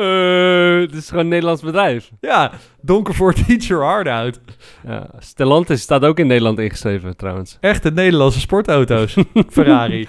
[0.00, 2.10] Eh, het is gewoon een Nederlands bedrijf.
[2.20, 4.40] Ja, Donkervoort eat your heart out.
[4.86, 7.56] Ja, Stellantis staat ook in Nederland ingeschreven trouwens.
[7.60, 9.16] Echte Nederlandse sportauto's,
[9.50, 10.08] Ferrari.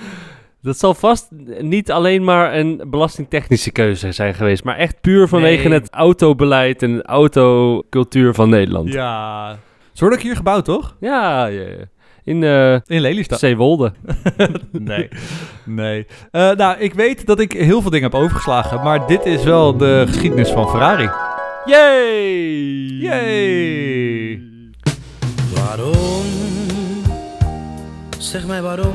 [0.62, 1.28] Dat zal vast
[1.62, 5.80] niet alleen maar een belastingtechnische keuze zijn geweest, maar echt puur vanwege Nee.
[5.80, 8.94] het autobeleid en autocultuur van Nederland.
[8.94, 9.52] Ja.
[9.94, 10.96] Zo wordt ook hier gebouwd, toch?
[11.00, 11.76] Ja, ja, ja.
[12.26, 13.40] In eh In Lelystad.
[13.40, 13.94] Zeewolde.
[14.72, 15.08] Nee.
[15.66, 16.06] Nee.
[16.32, 19.78] Eh, nou, ik weet dat ik heel veel dingen heb overgeslagen, maar dit is wel
[19.78, 21.10] de geschiedenis van Ferrari.
[21.66, 23.00] Yay!
[23.00, 24.42] Yay!
[25.56, 26.24] Waarom?
[28.18, 28.94] Zeg mij waarom.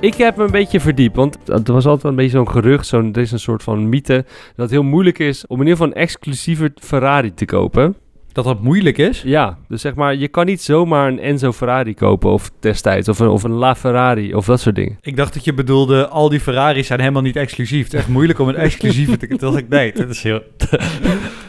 [0.00, 3.12] Ik heb me een beetje verdiept, want er was altijd een beetje zo'n gerucht, zo'n,
[3.12, 5.92] er is een soort van mythe, dat het heel moeilijk is om in ieder geval
[5.92, 7.96] een exclusieve Ferrari te kopen.
[8.32, 9.22] Dat dat moeilijk is?
[9.24, 13.18] Ja, dus zeg maar, je kan niet zomaar een Enzo Ferrari kopen of destijds, of
[13.18, 14.98] een, of een La Ferrari, of dat soort dingen.
[15.00, 17.84] Ik dacht dat je bedoelde, al die Ferraris zijn helemaal niet exclusief.
[17.84, 19.36] Het is echt moeilijk om een exclusieve te...
[19.36, 20.36] Dacht ik, nee, dat is heel...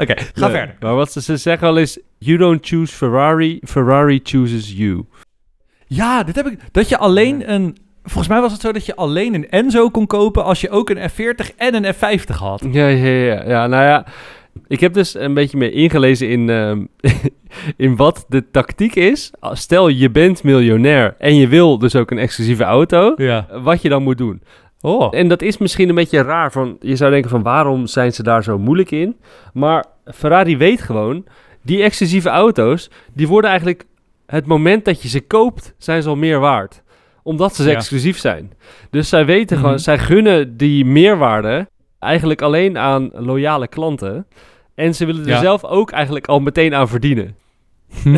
[0.01, 0.55] Oké, ga Nee.
[0.55, 0.75] verder.
[0.79, 5.05] Maar wat ze, ze zeggen al is, you don't choose Ferrari, Ferrari chooses you.
[5.87, 6.59] Ja, dit heb ik...
[6.71, 7.77] Dat je alleen een...
[8.03, 10.89] Volgens mij was het zo dat je alleen een Enzo kon kopen als je ook
[10.89, 12.65] een F40 en een F50 had.
[12.71, 13.43] Ja, ja, ja.
[13.47, 14.05] ja nou ja,
[14.73, 16.85] ik heb dus een beetje meer ingelezen in, ehm,
[17.85, 19.31] in wat de tactiek is.
[19.51, 23.13] Stel, je bent miljonair en je wil dus ook een exclusieve auto.
[23.17, 23.47] Ja.
[23.61, 24.41] Wat je dan moet doen.
[24.81, 25.07] Oh.
[25.15, 26.51] En dat is misschien een beetje raar.
[26.51, 29.15] Van, je zou denken van waarom zijn ze daar zo moeilijk in?
[29.53, 31.25] Maar Ferrari weet gewoon,
[31.61, 33.85] die exclusieve auto's, die worden eigenlijk
[34.25, 36.81] het moment dat je ze koopt, zijn ze al meer waard.
[37.23, 37.75] Omdat ze Ja.
[37.75, 38.51] exclusief zijn.
[38.89, 39.65] Dus zij weten Mhm.
[39.65, 41.67] gewoon, zij gunnen die meerwaarde
[41.99, 44.25] eigenlijk alleen aan loyale klanten.
[44.75, 45.39] En ze willen er Ja.
[45.39, 47.35] zelf ook eigenlijk al meteen aan verdienen.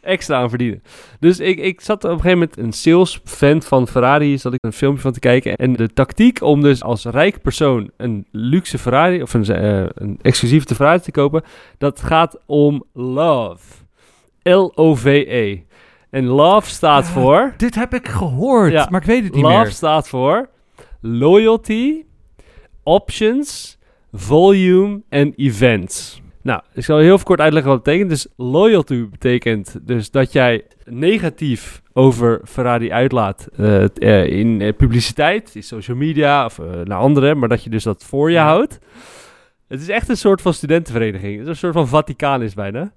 [0.00, 0.82] Extra aan verdienen.
[1.20, 4.64] Dus ik, ik zat op een gegeven moment een sales fan van Ferrari, zat ik
[4.64, 5.56] een filmpje van te kijken.
[5.56, 10.18] En de tactiek om dus als rijk persoon een luxe Ferrari of een, eh, een
[10.22, 11.42] exclusieve Ferrari te kopen,
[11.78, 13.82] dat gaat om love.
[14.42, 15.58] L-O-V-E.
[16.10, 17.54] En love staat voor...
[17.56, 18.86] Dit heb ik gehoord, Ja.
[18.90, 19.70] maar ik weet het niet Love meer.
[19.70, 20.48] staat voor
[21.00, 22.02] loyalty,
[22.82, 23.78] options,
[24.14, 26.22] volume en events.
[26.42, 28.10] Nou, ik zal heel kort uitleggen wat het betekent.
[28.10, 35.54] Dus loyalty betekent dus dat jij negatief over Ferrari uitlaat eh, eh, in eh, publiciteit,
[35.54, 38.78] in social media of naar anderen, maar dat je dus dat voor je houdt.
[39.68, 41.32] Het is echt een soort van studentenvereniging.
[41.32, 42.92] Het is een soort van Vaticaan is bijna.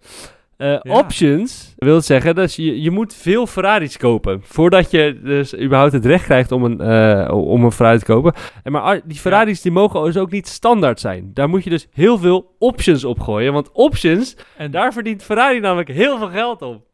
[0.58, 5.92] Eh, Options wil zeggen dat je, je moet veel Ferraris kopen voordat je dus überhaupt
[5.92, 8.34] het recht krijgt om een, eh, om een Ferrari te kopen.
[8.64, 11.32] En maar ar- die Ferraris die mogen dus ook niet standaard zijn.
[11.34, 15.60] Daar moet je dus heel veel options op gooien, want options, En daar verdient Ferrari
[15.60, 16.86] namelijk heel veel geld op.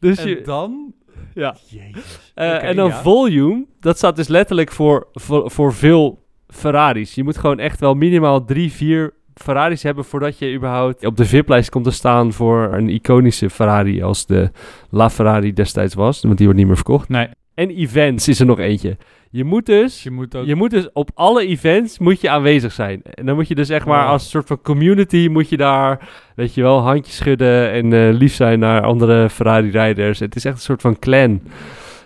[0.00, 0.92] Dus En je, dan...
[1.34, 1.56] ja.
[1.68, 2.32] Jezus.
[2.34, 3.02] Eh, en dan ja.
[3.02, 7.14] volume, dat staat dus letterlijk voor, voor, voor veel Ferraris.
[7.14, 11.24] Je moet gewoon echt wel minimaal drie, vier Ferraris hebben voordat je überhaupt op de
[11.24, 14.50] VIP-lijst komt te staan voor een iconische Ferrari als de
[14.90, 17.08] La Ferrari destijds was, want die wordt niet meer verkocht.
[17.08, 18.96] Nee, En events is er nog eentje.
[19.30, 20.46] Je moet dus, je moet ook...
[20.46, 23.02] je moet dus op alle events moet je aanwezig zijn.
[23.02, 26.54] En dan moet je dus echt maar als soort van community moet je daar, weet
[26.54, 30.18] je wel, handjes schudden en eh, lief zijn naar andere Ferrari-rijders.
[30.18, 31.40] Het is echt een soort van clan.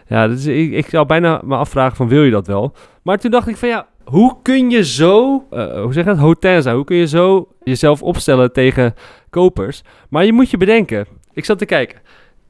[0.08, 2.74] Ja, dus ik, ik zou bijna me afvragen van wil je dat wel?
[3.02, 6.18] Maar toen dacht ik van ja, hoe kun je zo, eh, hoe zeg je dat,
[6.18, 6.76] hotel zijn?
[6.76, 8.94] Hoe kun je zo jezelf opstellen tegen
[9.30, 9.82] kopers?
[10.10, 12.00] Maar je moet je bedenken, ik zat te kijken.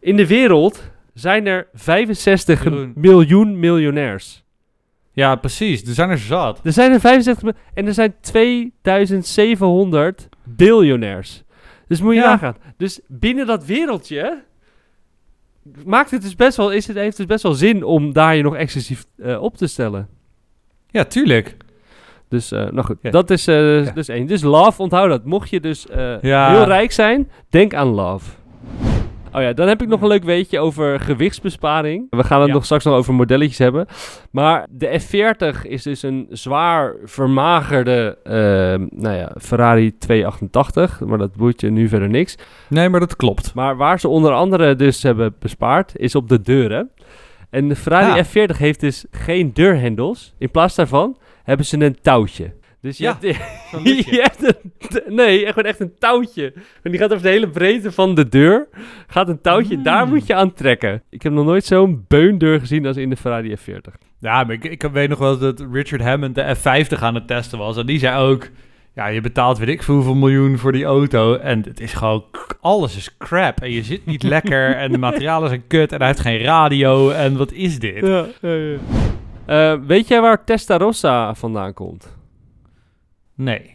[0.01, 2.93] In de wereld zijn er 65 Jeroen.
[2.95, 4.45] miljoen miljonairs.
[5.13, 5.83] Ja, precies.
[5.83, 6.61] Er zijn er zat.
[6.65, 11.45] Er zijn er 65 mil- en er zijn 2700 biljonairs.
[11.89, 12.27] Dus moet je Ja.
[12.31, 12.57] nagaan.
[12.77, 14.43] Dus binnen dat wereldje
[15.85, 18.43] maakt het dus best wel, is het, heeft het best wel zin om daar je
[18.43, 20.09] nog exclusief eh, op te stellen.
[20.97, 21.57] Ja, tuurlijk.
[22.29, 23.11] Dus, nou goed, Ja.
[23.11, 23.81] dat is Ja.
[23.95, 24.27] dus één.
[24.27, 25.25] Dus love, onthoud dat.
[25.25, 26.51] Mocht je dus eh, Ja.
[26.51, 28.31] heel rijk zijn, denk aan love.
[29.33, 32.07] Oh ja, dan heb ik nog een leuk weetje over gewichtsbesparing.
[32.11, 33.87] We gaan het nog straks nog over modelletjes hebben.
[34.31, 41.01] Maar de F40 is dus een zwaar vermagerde ehm, nou ja, Ferrari 288.
[41.01, 42.37] Maar dat boeit je nu verder niks.
[42.69, 43.55] Nee, maar dat klopt.
[43.55, 46.91] Maar waar ze onder andere dus hebben bespaard, is op de deuren.
[47.57, 48.27] En de Ferrari Ah.
[48.27, 50.35] F40 heeft dus geen deurhendels.
[50.39, 52.53] In plaats daarvan hebben ze een touwtje.
[52.81, 53.37] Dus je Ja, hebt,
[54.11, 54.43] je hebt
[55.07, 56.53] een, nee, echt gewoon echt een touwtje.
[56.83, 58.69] En die gaat over de hele breedte van de deur.
[59.07, 59.83] Gaat een touwtje, Mm.
[59.83, 61.03] daar moet je aan trekken.
[61.11, 63.95] Ik heb nog nooit zo'n beundeur gezien als in de Ferrari F40.
[64.21, 67.59] Ja, maar ik, ik weet nog wel dat Richard Hammond de F50 aan het testen
[67.59, 67.77] was.
[67.77, 68.49] En die zei ook...
[68.97, 71.35] Ja, je betaalt weet ik veel hoeveel miljoen voor die auto.
[71.35, 72.25] En het is gewoon...
[72.61, 73.61] Alles is crap.
[73.61, 74.77] En je zit niet lekker.
[74.77, 75.93] En de materialen zijn kut.
[75.93, 77.11] En hij heeft geen radio.
[77.11, 78.07] En wat is dit?
[78.07, 78.77] Ja, ja, ja.
[79.47, 82.17] Eh, weet jij waar Testarossa vandaan komt?
[83.35, 83.75] Nee.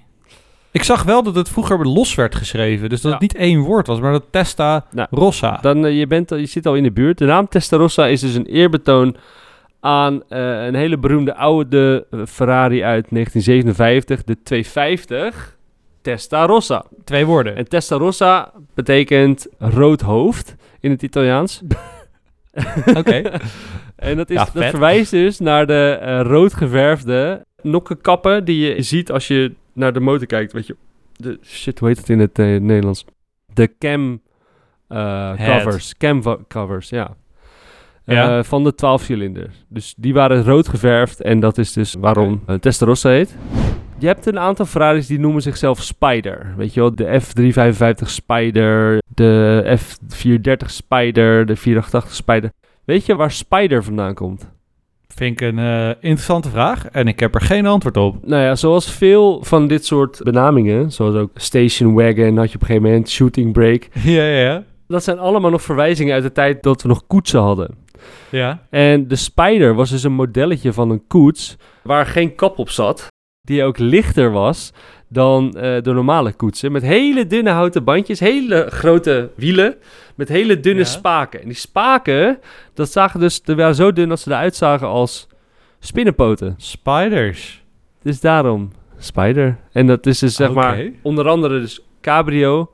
[0.72, 2.90] Ik zag wel dat het vroeger los werd geschreven.
[2.90, 4.00] Dus dat het niet één woord was.
[4.00, 5.58] Maar dat Testa Nou, Rossa.
[5.62, 7.18] Dan, eh, je, bent, je zit al in de buurt.
[7.18, 9.16] De naam Testarossa is dus een eerbetoon
[9.82, 15.58] aan eh, een hele beroemde oude eh, Ferrari uit 1957, de 250
[16.02, 16.86] Testarossa.
[17.04, 17.56] Twee woorden.
[17.56, 21.62] En Testarossa betekent rood hoofd in het Italiaans.
[23.00, 23.40] Oké.
[23.96, 28.82] En dat, is, Ja, dat verwijst dus naar de eh, rood geverfde nokkenkappen die je
[28.82, 30.54] ziet als je naar de motor kijkt.
[30.54, 30.76] Weet je,
[31.16, 33.06] de, shit, hoe heet het in het Nederlands?
[33.54, 34.22] De cam
[34.88, 35.98] covers.
[35.98, 37.16] Cam covers, ja.
[38.14, 38.38] Ja.
[38.38, 39.66] Eh, van de 12 cilinders.
[39.68, 43.36] Dus die waren rood geverfd en dat is dus waarom eh, Testarossa heet.
[43.98, 46.54] Je hebt een aantal Ferraris die noemen zichzelf Spider.
[46.58, 52.52] Weet je wel, de F355 Spider, de F430 Spider, de 488 Spider.
[52.86, 54.50] Weet je waar Spider vandaan komt?
[55.08, 56.88] Vind ik een eh, interessante vraag.
[56.88, 58.26] En ik heb er geen antwoord op.
[58.26, 62.62] Nou ja, zoals veel van dit soort benamingen, zoals ook Station Wagon had je op
[62.62, 63.88] een gegeven moment, Shooting Brake.
[64.04, 64.64] Ja, ja, ja.
[64.88, 67.76] Dat zijn allemaal nog verwijzingen uit de tijd dat we nog koetsen hadden.
[68.30, 68.66] Ja.
[68.70, 73.08] En de Spider was dus een modelletje van een koets waar geen kap op zat.
[73.42, 74.74] Die ook lichter was
[75.08, 76.72] dan eh, de normale koetsen.
[76.72, 79.76] Met hele dunne houten bandjes, hele grote wielen.
[80.16, 80.86] Met hele dunne Ja.
[80.88, 81.42] spaken.
[81.42, 82.40] En die spaken,
[82.74, 85.28] dat zagen dus, die waren zo dun dat ze eruit zagen als
[85.80, 86.54] spinnenpoten.
[86.58, 87.64] Spiders.
[88.02, 89.58] Dus daarom Spider.
[89.72, 92.70] En dat is dus zeg maar onder andere dus cabrio.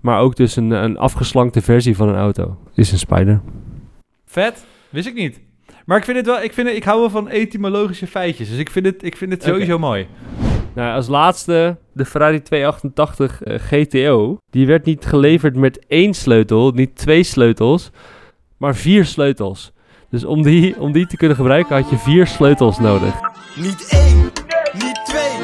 [0.00, 2.56] Maar ook dus een, een afgeslankte versie van een auto.
[2.74, 3.40] Is een Spider.
[4.28, 4.64] Vet.
[4.88, 5.40] Wist ik niet.
[5.84, 8.48] Maar ik vind het wel, ik, vind het, ik hou wel van etymologische feitjes.
[8.48, 10.06] Dus ik vind het, ik vind het sowieso mooi.
[10.74, 14.38] Nou, als laatste de Ferrari 288 eh, GTO.
[14.50, 17.90] Die werd niet geleverd met één sleutel, niet twee sleutels,
[18.56, 19.72] maar vier sleutels.
[20.10, 23.14] Dus om die, om die te kunnen gebruiken had je vier sleutels nodig.
[23.56, 24.22] Niet één,
[24.72, 25.38] niet twee,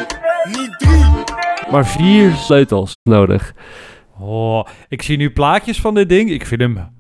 [0.45, 1.71] niet drie.
[1.71, 3.55] Maar vier sleutels nodig.
[4.21, 6.31] Oh, ik zie nu plaatjes van dit ding.
[6.31, 6.94] Ik vind hem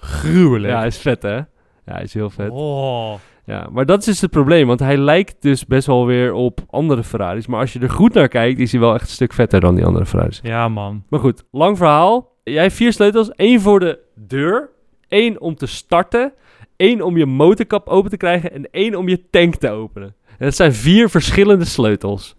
[0.00, 0.72] gruwelijk.
[0.72, 1.36] Ja, hij is vet hè?
[1.36, 1.46] Ja,
[1.84, 2.50] hij is heel vet.
[2.50, 3.14] Oh.
[3.44, 6.60] Ja, maar dat is dus het probleem, want hij lijkt dus best wel weer op
[6.70, 7.46] andere Ferraris.
[7.46, 9.74] Maar als je er goed naar kijkt, is hij wel echt een stuk vetter dan
[9.74, 10.40] die andere Ferraris.
[10.42, 11.04] Ja, man.
[11.08, 12.36] Maar goed, lang verhaal.
[12.44, 13.30] Jij hebt vier sleutels.
[13.30, 14.70] één voor de deur.
[15.08, 16.32] één om te starten.
[16.76, 18.52] één om je motorkap open te krijgen.
[18.52, 20.14] En één om je tank te openen.
[20.26, 22.36] En dat zijn vier verschillende sleutels.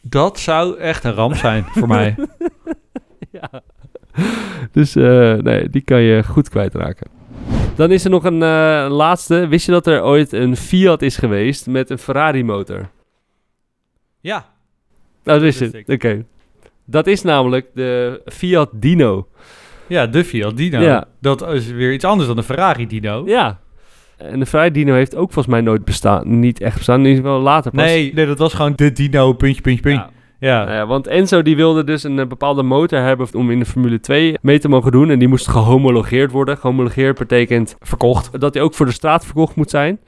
[0.00, 2.14] Dat zou echt een ramp zijn voor mij.
[3.40, 3.50] ja.
[4.72, 7.06] Dus eh, nee, die kan je goed kwijtraken.
[7.76, 9.46] Dan is er nog een eh, laatste.
[9.46, 12.88] Wist je dat er ooit een Fiat is geweest met een Ferrari motor?
[14.20, 14.46] Ja.
[15.24, 15.78] Nou, dat wist je.
[15.78, 15.88] ik.
[15.88, 16.24] Oké.
[16.84, 19.28] Dat is namelijk de Fiat Dino.
[19.86, 20.80] Ja, de Fiat Dino.
[20.80, 21.04] Ja.
[21.20, 23.22] Dat is weer iets anders dan de Ferrari Dino.
[23.26, 23.60] Ja.
[24.16, 26.40] En de Ferrari Dino heeft ook volgens mij nooit bestaan.
[26.40, 27.02] Niet echt bestaan.
[27.02, 27.84] Die is wel later pas.
[27.84, 30.02] Nee, nee, dat was gewoon de Dino, puntje, puntje, puntje.
[30.02, 30.21] Ja.
[30.48, 30.64] Ja.
[30.64, 33.64] Nou ja, want Enzo die wilde dus een eh, bepaalde motor hebben om in de
[33.64, 35.10] Formule 2 mee te mogen doen.
[35.10, 36.56] En die moest gehomologeerd worden.
[36.56, 38.40] Gehomologeerd betekent Verkocht.
[38.40, 40.00] dat hij ook voor de straat verkocht moet zijn.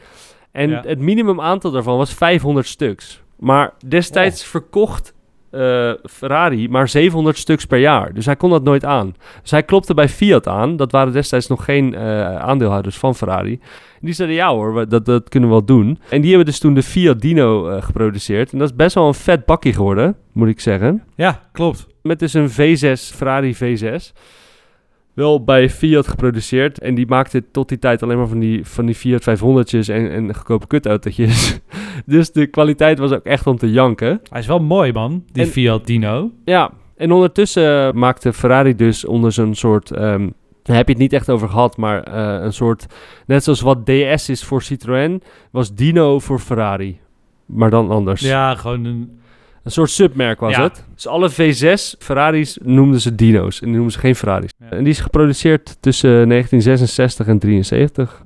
[0.53, 0.83] En Ja.
[0.87, 3.23] het minimum aantal daarvan was 500 stuks.
[3.39, 4.49] Maar destijds Oh.
[4.49, 5.14] verkocht
[5.55, 8.13] eh, Ferrari maar 700 stuks per jaar.
[8.15, 9.15] Dus hij kon dat nooit aan.
[9.43, 10.77] Dus hij klopte bij Fiat aan.
[10.77, 13.61] Dat waren destijds nog geen eh, aandeelhouders van Ferrari.
[14.01, 15.99] Die zeiden ja hoor, dat, dat kunnen we wel doen.
[16.09, 18.53] En die hebben dus toen de Fiat Dino eh, geproduceerd.
[18.53, 21.03] En dat is best wel een vet bakkie geworden, moet ik zeggen.
[21.15, 21.87] Ja, klopt.
[22.03, 24.13] Met dus een V6, Ferrari V6.
[25.15, 26.79] Wel bij Fiat geproduceerd.
[26.79, 30.11] En die maakte tot die tijd alleen maar van die, van die Fiat 500'tjes en,
[30.11, 31.59] en goedkope kutautootjes.
[32.07, 34.21] dus de kwaliteit was ook echt om te janken.
[34.31, 35.25] Hij is wel mooi, man.
[35.33, 36.31] Die En- Fiat Dino.
[36.45, 39.91] Ja, en ondertussen maakte Ferrari dus onder zo'n soort...
[39.91, 40.29] ehm,
[40.63, 42.87] daar heb je het niet echt over gehad, maar eh, een soort...
[43.27, 47.01] Net zoals wat DS is voor Citroën, was Dino voor Ferrari.
[47.47, 48.21] Maar dan anders.
[48.21, 49.19] Ja, gewoon een...
[49.63, 50.63] Een soort submerk was Ja.
[50.63, 50.85] het.
[50.95, 53.61] Dus alle V6 Ferraris noemden ze dino's.
[53.61, 54.51] En die noemden ze geen Ferraris.
[54.59, 54.69] Ja.
[54.71, 58.24] En die is geproduceerd tussen 1966 en 73.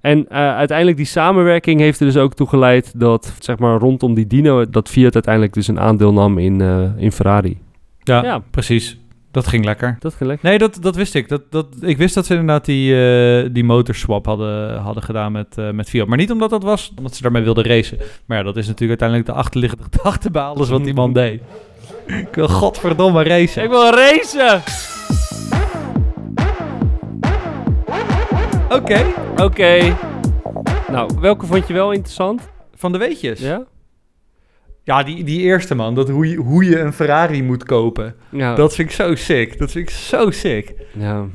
[0.00, 4.14] En eh, uiteindelijk die samenwerking heeft er dus ook toe geleid dat, zeg maar, rondom
[4.14, 7.58] die dino, dat Fiat uiteindelijk dus een aandeel nam in, eh, in Ferrari.
[7.98, 8.42] Ja, Ja.
[8.50, 8.98] precies.
[9.30, 9.96] Dat ging lekker.
[9.98, 10.42] Dat gelijk.
[10.42, 11.28] Nee, dat, dat wist ik.
[11.28, 15.56] Dat, dat, ik wist dat ze inderdaad die, eh, die motorswap hadden, hadden gedaan met,
[15.72, 16.06] met Fiat.
[16.06, 17.98] Maar niet omdat dat was, omdat ze daarmee wilden racen.
[18.26, 21.40] Maar ja, dat is natuurlijk uiteindelijk de achterliggende gedachte bij alles wat die man deed.
[22.06, 23.62] Ik wil godverdomme racen.
[23.62, 24.62] Ik wil racen!
[28.70, 29.04] Oké.
[29.36, 29.96] Oké.
[30.90, 32.48] Nou, welke vond je wel interessant?
[32.74, 33.40] Van de weetjes.
[33.40, 33.64] Ja?
[34.84, 35.94] Ja, die, die eerste man.
[35.94, 38.14] Dat hoe, je, hoe je een Ferrari moet kopen.
[38.30, 38.54] Ja.
[38.54, 39.58] Dat vind ik zo sick.
[39.58, 40.74] Dat vind ik zo sick.
[40.92, 41.26] ja.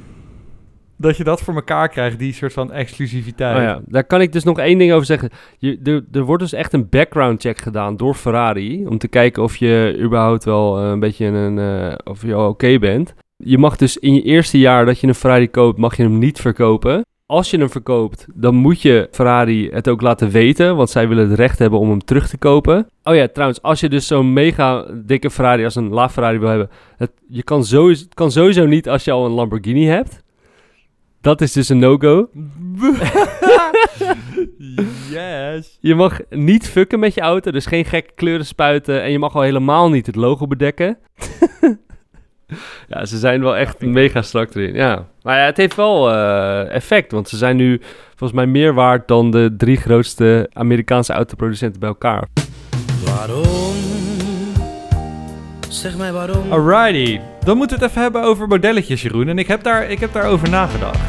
[0.97, 3.57] Dat je dat voor elkaar krijgt, die soort van exclusiviteit.
[3.57, 5.29] Oh ja, daar kan ik dus nog één ding over zeggen.
[5.57, 8.85] Je, er, er wordt dus echt een background check gedaan door Ferrari.
[8.87, 11.59] Om te kijken of je überhaupt wel eh, een beetje een.
[11.59, 13.13] eh, of je al oké bent.
[13.37, 16.17] Je mag dus in je eerste jaar dat je een Ferrari koopt, mag je hem
[16.19, 17.05] niet verkopen.
[17.25, 20.75] Als je hem verkoopt, dan moet je Ferrari het ook laten weten.
[20.75, 22.87] Want zij willen het recht hebben om hem terug te kopen.
[23.03, 26.49] Oh ja, trouwens, als je dus zo'n mega dikke Ferrari als een La Ferrari wil
[26.49, 26.69] hebben.
[26.97, 30.23] Het, je kan sowieso, kan sowieso niet als je al een Lamborghini hebt.
[31.21, 32.29] Dat is dus een no-go.
[35.11, 35.77] yes.
[35.79, 39.01] Je mag niet fucken met je auto, dus geen gekke kleuren spuiten.
[39.01, 40.97] En je mag al helemaal niet het logo bedekken.
[42.89, 44.73] ja, ze zijn wel echt mega strak erin.
[44.73, 45.07] Ja.
[45.21, 49.07] Maar ja, het heeft wel eh, effect, want ze zijn nu volgens mij meer waard
[49.07, 52.27] dan de drie grootste Amerikaanse autoproducenten bij elkaar.
[53.05, 53.75] Waarom?
[55.69, 56.51] Zeg mij waarom.
[56.51, 57.19] Alrighty.
[57.43, 59.27] Dan moeten we het even hebben over modelletjes, Jeroen.
[59.27, 60.99] En ik heb, daar, ik heb daarover nagedacht.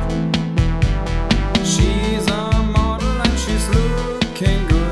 [1.65, 4.83] She's a model and she's looking good.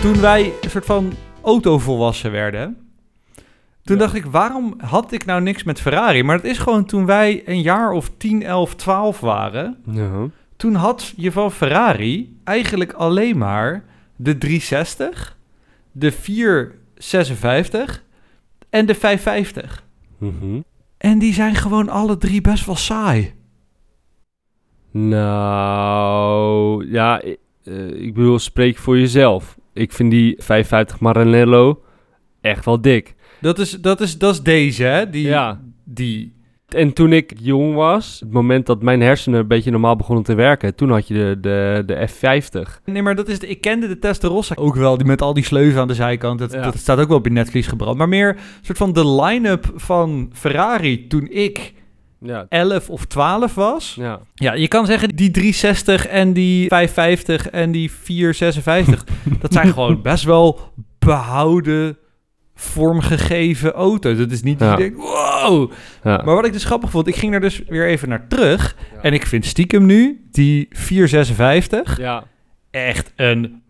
[0.00, 2.87] Toen wij een soort van autovolwassen werden...
[3.88, 4.02] Toen Ja.
[4.02, 6.22] dacht ik, waarom had ik nou niks met Ferrari?
[6.22, 9.76] Maar het is gewoon toen wij een jaar of 10, 11, 12 waren...
[9.90, 10.26] Ja.
[10.56, 13.84] Toen had je van Ferrari eigenlijk alleen maar
[14.16, 15.36] de 360,
[15.92, 18.04] de 456
[18.70, 19.84] en de 550.
[20.18, 20.60] Mhm.
[20.98, 23.34] En die zijn gewoon alle drie best wel saai.
[24.90, 29.58] Nou, ja, ik, eh, ik bedoel, spreek voor jezelf.
[29.72, 31.82] Ik vind die 550 Maranello
[32.40, 33.14] echt wel dik.
[33.40, 35.10] Dat is, dat is, dat is deze, hè?
[35.10, 35.60] Die, Ja.
[35.84, 36.36] die.
[36.68, 40.34] En toen ik jong was, het moment dat mijn hersenen een beetje normaal begonnen te
[40.34, 42.84] werken, toen had je de, de, de F50.
[42.84, 45.44] Nee, maar dat is de, ik kende de Testarossa ook wel, die met al die
[45.44, 46.38] sleuven aan de zijkant.
[46.38, 46.62] Dat, Ja.
[46.62, 47.96] dat staat ook wel op je netvlies gebrand.
[47.98, 51.72] Maar meer een soort van de line-up van Ferrari toen ik
[52.20, 53.94] Ja, 11 of 12 was.
[54.00, 54.20] ja.
[54.34, 59.04] Ja, je kan zeggen die 360 en die 550 en die 456,
[59.40, 60.60] dat zijn gewoon best wel
[60.98, 61.96] behouden,
[62.60, 64.18] vormgegeven auto's.
[64.18, 64.74] Dat is niet dat Ja.
[64.76, 65.70] je denkt, wow.
[66.04, 66.22] ja.
[66.24, 68.76] Maar wat ik dus grappig vond, ik ging er dus weer even naar terug.
[68.94, 69.00] Ja.
[69.02, 72.24] En ik vind stiekem nu die 456 ja.
[72.70, 73.62] echt een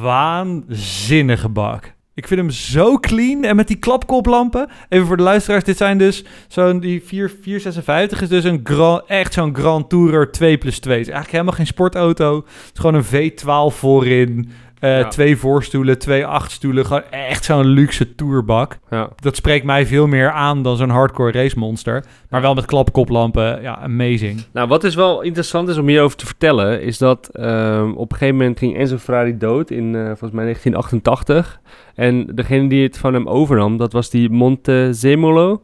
[0.00, 1.94] waanzinnige bak.
[2.14, 4.68] Ik vind hem zo clean en met die klapkoplampen.
[4.88, 9.02] Even voor de luisteraars, dit zijn dus zo'n die 4, 456 is dus een grand,
[9.06, 10.98] echt zo'n Grand Tourer 2 plus 2.
[10.98, 12.36] Het is eigenlijk helemaal geen sportauto.
[12.36, 15.08] Het is gewoon een V12 voorin, eh, Ja.
[15.08, 16.86] twee voorstoelen, twee achtstoelen.
[16.86, 18.78] Gewoon echt zo'n luxe tourbak.
[18.90, 19.08] ja.
[19.16, 22.04] Dat spreekt mij veel meer aan dan zo'n hardcore race monster.
[22.30, 24.42] Maar wel met klapkoplampen, ja, amazing.
[24.52, 28.18] Nou, wat is wel interessant is om hierover te vertellen, is dat ehm, op een
[28.18, 31.60] gegeven moment ging Enzo Ferrari dood in eh, volgens mij 1988.
[31.94, 35.62] En degene die het van hem overnam, dat was die Montezemolo.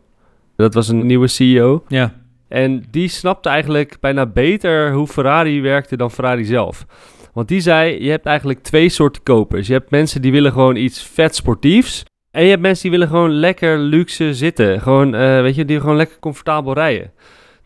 [0.56, 1.84] Dat was een nieuwe CEO.
[1.88, 2.12] Ja.
[2.48, 6.86] En die snapte eigenlijk bijna beter hoe Ferrari werkte dan Ferrari zelf.
[7.32, 9.66] Want die zei, je hebt eigenlijk twee soorten kopers.
[9.66, 12.04] Je hebt mensen die willen gewoon iets vet sportiefs.
[12.30, 14.80] En je hebt mensen die willen gewoon lekker luxe zitten.
[14.80, 17.12] Gewoon, eh, weet je, die gewoon lekker comfortabel rijden.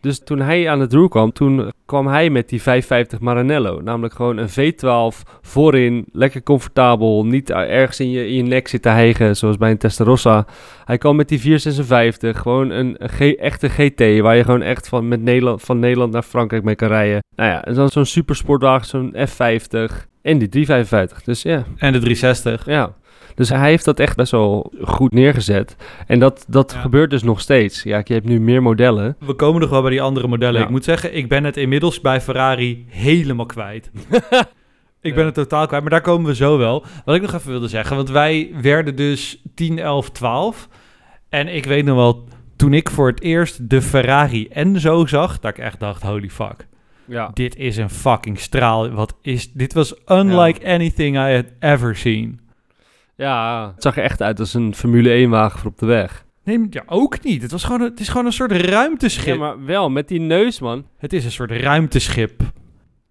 [0.07, 3.81] Dus toen hij aan het roer kwam, toen kwam hij met die 550 Maranello.
[3.81, 7.25] Namelijk gewoon een V12 voorin, lekker comfortabel.
[7.25, 10.45] Niet ergens in je, in je nek zitten hijgen, zoals bij een Testarossa.
[10.85, 15.07] Hij kwam met die 456, gewoon een, een echte GT, waar je gewoon echt van,
[15.07, 17.23] met Nederland, van Nederland naar Frankrijk mee kan rijden.
[17.35, 21.23] Nou ja, en dan zo'n supersportwagen, zo'n F50 en die 355.
[21.23, 22.65] Dus ja, En de 360.
[22.65, 22.93] ja.
[23.37, 25.75] Dus hij heeft dat echt best wel goed neergezet.
[26.07, 26.79] En dat, dat Ja.
[26.81, 27.83] gebeurt dus nog steeds.
[27.83, 29.15] Ja, je hebt nu meer modellen.
[29.19, 30.59] We komen nog wel bij die andere modellen.
[30.59, 30.65] Ja.
[30.65, 33.91] Ik moet zeggen, ik ben het inmiddels bij Ferrari helemaal kwijt.
[35.01, 36.85] ik ben het totaal kwijt, maar daar komen we zo wel.
[37.05, 40.67] Wat ik nog even wilde zeggen, want wij werden dus 10, 11, 12.
[41.29, 45.51] En ik weet nog wel, toen ik voor het eerst de Ferrari Enzo zag, dat
[45.51, 46.67] ik echt dacht, holy fuck.
[47.05, 47.31] Ja.
[47.33, 48.89] Dit is een fucking straal.
[48.89, 52.39] Wat is, dit was unlike anything I had ever seen.
[53.17, 56.25] Ja, het zag er echt uit als een Formule 1-wagen voor op de weg.
[56.43, 57.41] Nee, ja, ook niet.
[57.41, 59.25] Het, was gewoon een, het is gewoon een soort ruimteschip.
[59.33, 60.85] Ja, maar wel, met die neus, man.
[60.97, 62.41] Het is een soort ruimteschip.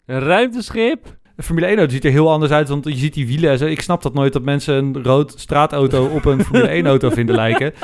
[0.06, 1.16] Een ruimteschip.
[1.36, 3.50] Een Formule 1 auto ziet er heel anders uit, want je ziet die wielen.
[3.50, 3.66] en zo.
[3.66, 7.34] Ik snap dat nooit dat mensen een rood straatauto op een Formule 1 auto vinden
[7.34, 7.72] lijken.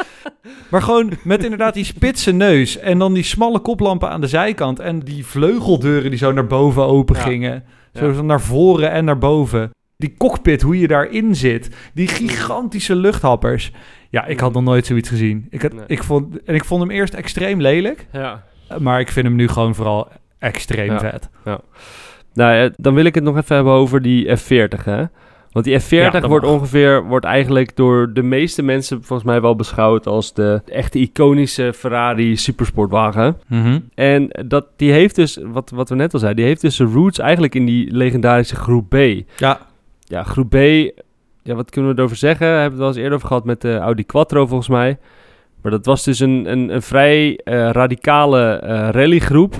[0.70, 4.78] Maar gewoon met inderdaad die spitse neus en dan die smalle koplampen aan de zijkant
[4.80, 7.64] en die vleugeldeuren die zo naar boven open gingen.
[7.94, 8.22] Zo Ja.
[8.22, 9.70] naar voren en naar boven.
[10.02, 11.70] Die cockpit, hoe je daarin zit.
[11.94, 13.72] Die gigantische luchthappers.
[14.10, 15.46] Ja, ik had nog nooit zoiets gezien.
[15.50, 15.84] Ik, had, Nee.
[15.86, 18.44] ik vond, en ik vond hem eerst extreem lelijk, Ja.
[18.78, 20.98] maar ik vind hem nu gewoon vooral extreem Ja.
[20.98, 21.28] vet.
[22.34, 25.04] Nou, ja, dan wil ik het nog even hebben over die F40, hè.
[25.52, 26.54] Want die F40 Ja, dat wordt mag.
[26.54, 31.72] ongeveer, wordt eigenlijk door de meeste mensen volgens mij wel beschouwd als de echte iconische
[31.72, 33.36] Ferrari supersportwagen.
[33.94, 36.92] En dat, die heeft dus, wat, wat we net al zeiden, die heeft dus zijn
[36.92, 38.96] roots eigenlijk in die legendarische groep B.
[39.36, 39.60] Ja,
[40.12, 40.54] Ja, groep B,
[41.42, 42.46] ja, wat kunnen we erover zeggen?
[42.46, 44.98] We hebben het wel eens eerder over gehad met de Audi Quattro volgens mij.
[45.62, 49.54] Maar dat was dus een, een, een vrij eh, radicale eh, rallygroep.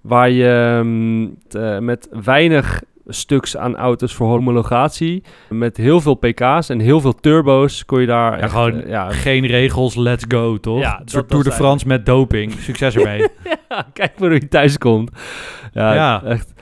[0.00, 5.22] Waar je mm, t- eh, met weinig stuks aan auto's voor homologatie.
[5.48, 8.36] Met heel veel pk's en heel veel turbo's kon je daar...
[8.36, 10.80] Ja, echt, gewoon eh, ja, geen regels, let's go, toch?
[10.80, 12.52] Ja, een soort Tour de France met doping.
[12.52, 13.28] Succes ermee.
[13.68, 15.10] Ja, kijk maar hoe je thuis komt.
[15.72, 16.22] Ja, Ja.
[16.24, 16.52] echt.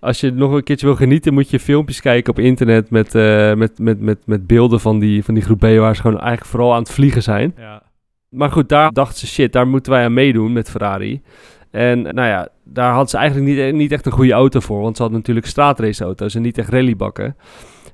[0.00, 3.54] Als je nog een keertje wil genieten, moet je filmpjes kijken op internet met, eh,
[3.54, 6.50] met, met, met, met beelden van die, van die groep B, waar ze gewoon eigenlijk
[6.50, 7.54] vooral aan het vliegen zijn.
[7.56, 7.82] ja.
[8.28, 11.22] Maar goed, daar dachten ze, shit, daar moeten wij aan meedoen met Ferrari.
[11.70, 14.96] En nou ja, daar hadden ze eigenlijk niet, niet echt een goede auto voor, want
[14.96, 17.36] ze hadden natuurlijk straatraceauto's en niet echt rallybakken.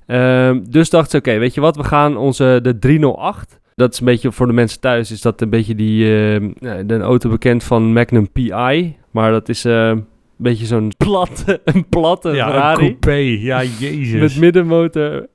[0.06, 3.98] Ehm, dus dachten ze, oké, weet je wat, we gaan onze, de 308, dat is
[3.98, 7.30] een beetje voor de mensen thuis, is dat een beetje die, ehm, ja, de auto
[7.30, 10.06] bekend van Magnum PI, maar dat is eh, een
[10.36, 12.86] beetje zo'n platte, een platte ja, Ferrari.
[12.86, 13.16] een coupé.
[13.16, 14.20] Ja, jezus.
[14.20, 15.26] Met middenmotor.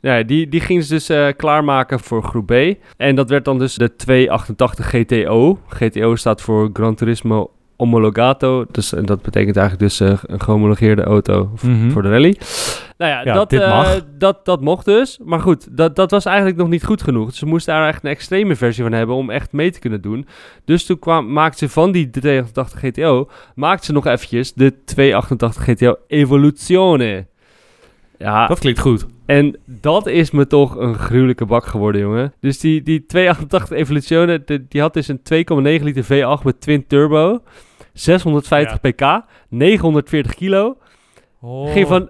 [0.00, 2.52] Ja, die, die gingen ze dus eh, klaarmaken voor groep B.
[2.96, 5.58] En dat werd dan dus de 288 GTO.
[5.66, 7.50] GTO staat voor Gran Turismo
[7.80, 8.64] Homologato.
[8.70, 11.90] Dus eh, dat betekent eigenlijk dus eh, een gehomologeerde auto Mhm.
[11.90, 12.36] voor de rally.
[12.98, 14.00] Nou ja, Ja, dat, dit eh, mag.
[14.18, 15.18] dat, dat mocht dus.
[15.24, 17.34] Maar goed, dat, dat was eigenlijk nog niet goed genoeg.
[17.34, 20.26] Ze moesten daar echt een extreme versie van hebben om echt mee te kunnen doen.
[20.64, 25.64] Dus toen kwam, maakten ze van die 288 GTO, maakten ze nog eventjes de 288
[25.64, 27.26] GTO Evoluzione.
[28.18, 29.06] Ja, Dat klinkt goed.
[29.26, 32.32] en dat is me toch een gruwelijke bak geworden, jongen.
[32.40, 35.20] Dus die, die 288 Evoluzione, die, die had dus een
[35.78, 37.42] 2,9 liter V8 met twin turbo.
[37.92, 40.76] 650 pk, 940 kilo.
[41.40, 41.72] Oh.
[41.72, 42.08] Ging van,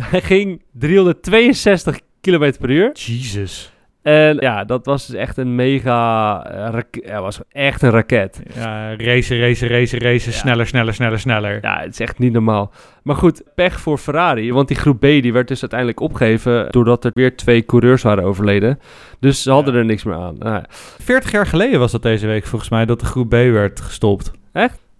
[0.00, 2.90] hij ging 362 km per uur.
[2.94, 3.70] Jesus.
[4.02, 6.44] En ja, dat was dus echt een mega...
[6.72, 8.40] eh, ja, was echt een raket.
[8.54, 10.32] Ja, racen, racen, racen, racen.
[10.32, 10.38] Ja.
[10.38, 11.58] Sneller, sneller, sneller, sneller.
[11.62, 12.72] Ja, het is echt niet normaal.
[13.02, 14.52] Maar goed, pech voor Ferrari.
[14.52, 16.70] Want die groep B die werd dus uiteindelijk opgegeven...
[16.70, 18.78] doordat er weer twee coureurs waren overleden.
[19.20, 19.78] Dus ze hadden Ja.
[19.80, 20.36] er niks meer aan.
[20.38, 23.80] Nou, 40 jaar geleden was dat deze week volgens mij dat de groep B werd
[23.80, 24.30] gestopt.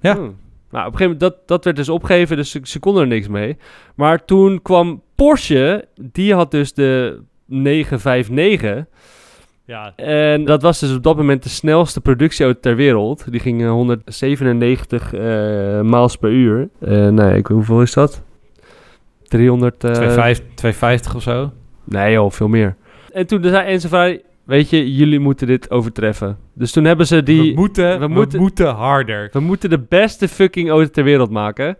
[0.06, 0.14] Ja.
[0.14, 0.36] Hmm.
[0.70, 3.08] Nou, op een gegeven moment, dat, dat werd dus opgegeven, dus ze, ze konden er
[3.08, 3.56] niks mee.
[3.94, 8.84] Maar toen kwam Porsche, die had dus de 959.
[9.64, 9.92] Ja.
[9.96, 13.30] En dat was dus op dat moment de snelste productieauto ter wereld.
[13.30, 15.20] Die ging eh, 197 eh
[15.80, 16.68] miles per uur.
[16.80, 18.22] Eh nee, ik, hoeveel is dat?
[19.22, 19.84] 300...
[19.84, 21.52] eh, 250, 250 of zo.
[21.84, 22.76] Nee joh, veel meer.
[23.12, 26.36] En toen zei Enzo Ferrari, weet je, jullie moeten dit overtreffen.
[26.54, 27.54] Dus toen hebben ze die...
[27.54, 29.28] we moeten, we we moeten- harder.
[29.32, 31.76] We moeten de beste fucking auto ter wereld maken.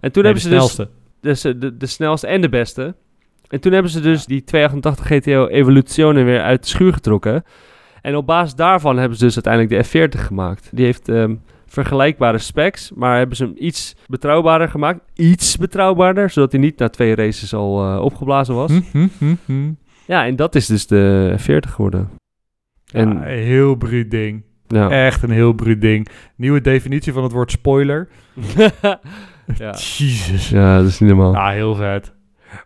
[0.00, 0.88] En toen Nee, hebben de ze dus snelste.
[1.20, 2.94] dus de, de, de snelste en de beste.
[3.48, 7.44] En toen hebben ze dus die 288 GTO Evoluzione weer uit de schuur getrokken.
[8.02, 10.68] En op basis daarvan hebben ze dus uiteindelijk de F40 gemaakt.
[10.72, 11.34] Die heeft ehm,
[11.66, 15.00] vergelijkbare specs, maar hebben ze hem iets betrouwbaarder gemaakt.
[15.14, 18.70] Iets betrouwbaarder, zodat hij niet na twee races al eh, opgeblazen was.
[18.70, 19.70] Hm, hm, hm, hm.
[20.08, 22.10] Ja, en dat is dus de F40 geworden.
[22.92, 24.44] En Ja, een heel bruut ding.
[24.66, 24.90] ja.
[24.90, 26.08] Echt een heel bruut ding.
[26.36, 28.08] Nieuwe definitie van het woord spoiler.
[29.58, 29.70] ja.
[29.96, 30.48] Jezus.
[30.48, 31.32] ja, dat is niet normaal.
[31.32, 32.12] Ja, heel vet.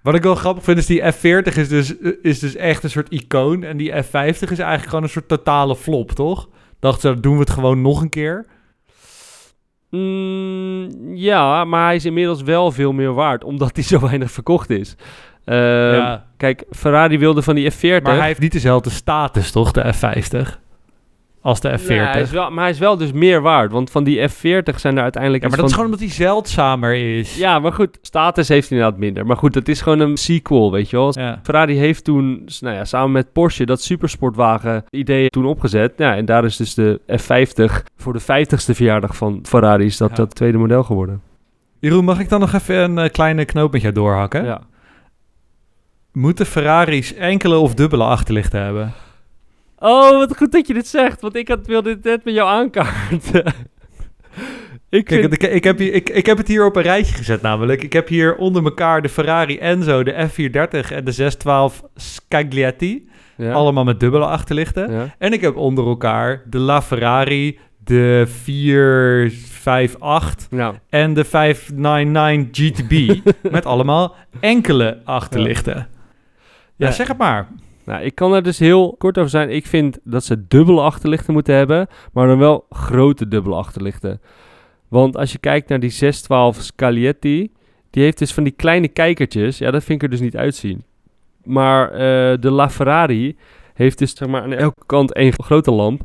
[0.02, 3.08] Wat ik wel grappig vind is die F40 is dus, is dus echt een soort
[3.12, 3.62] icoon.
[3.62, 6.48] En die F50 is eigenlijk gewoon een soort totale flop, toch?
[6.78, 8.46] Dachten ze, doen we het gewoon nog een keer?
[9.90, 14.70] Mm, ja, maar hij is inmiddels wel veel meer waard, omdat hij zo weinig verkocht
[14.70, 14.96] is.
[15.44, 15.58] Ehm,
[15.94, 16.24] ja.
[16.36, 18.02] Kijk, Ferrari wilde van die F40.
[18.02, 19.72] Maar hij heeft niet dezelfde status, toch?
[19.72, 20.60] De F50.
[21.40, 21.86] Als de F40.
[21.86, 24.74] Nee, hij is wel, maar hij is wel dus meer waard, want van die F40
[24.76, 25.42] zijn er uiteindelijk...
[25.42, 27.36] ja, maar dat is gewoon omdat hij zeldzamer is.
[27.36, 29.26] Ja, maar goed, status heeft hij inderdaad minder.
[29.26, 31.12] Maar goed, dat is gewoon een sequel, weet je wel.
[31.18, 31.40] Ja.
[31.42, 35.92] Ferrari heeft toen, nou ja, samen met Porsche, dat supersportwagen idee toen opgezet.
[35.96, 40.10] Ja, en daar is dus de F50 voor de 50ste verjaardag van Ferrari is dat
[40.10, 40.16] Ja.
[40.16, 41.20] dat tweede model geworden.
[41.80, 44.44] Jeroen, mag ik dan nog even een eh, kleine knoop met jou doorhakken?
[44.44, 44.60] Ja.
[46.12, 48.92] Moeten Ferraris enkele of dubbele achterlichten hebben?
[49.78, 52.48] Oh, wat goed dat je dit zegt, want ik had, wilde dit net met jou
[52.48, 53.44] aankaarten.
[54.88, 55.32] ik Kijk, vind...
[55.32, 57.82] ik, ik, heb hier, ik, ik heb het hier op een rijtje gezet namelijk.
[57.82, 63.08] Ik heb hier onder elkaar de Ferrari Enzo, de F430 en de 612 Scaglietti.
[63.36, 64.92] Ja, Allemaal met dubbele achterlichten.
[64.92, 65.14] ja.
[65.18, 73.20] En ik heb onder elkaar de LaFerrari, de 458 Nou, en de 599 GTB.
[73.52, 75.74] met allemaal enkele achterlichten.
[75.74, 75.88] Ja,
[76.86, 76.92] Ja.
[76.92, 77.48] zeg het maar.
[77.84, 79.50] nou, ik kan er dus heel kort over zijn.
[79.50, 84.20] Ik vind dat ze dubbele achterlichten moeten hebben, maar dan wel grote dubbele achterlichten.
[84.88, 87.50] Want als je kijkt naar die 612 Scaglietti,
[87.90, 89.58] die heeft dus van die kleine kijkertjes.
[89.58, 90.84] Ja, dat vind ik er dus niet uitzien.
[91.44, 91.98] Maar eh,
[92.40, 93.36] de LaFerrari
[93.74, 96.02] heeft dus zeg maar aan elke kant één grote lamp.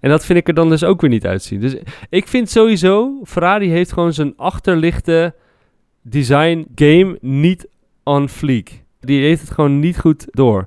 [0.00, 1.60] En dat vind ik er dan dus ook weer niet uitzien.
[1.60, 1.76] Dus
[2.08, 5.34] ik vind sowieso, Ferrari heeft gewoon zijn achterlichte
[6.02, 7.68] design game niet
[8.04, 8.84] on fleek.
[9.00, 10.66] Die heeft het gewoon niet goed door.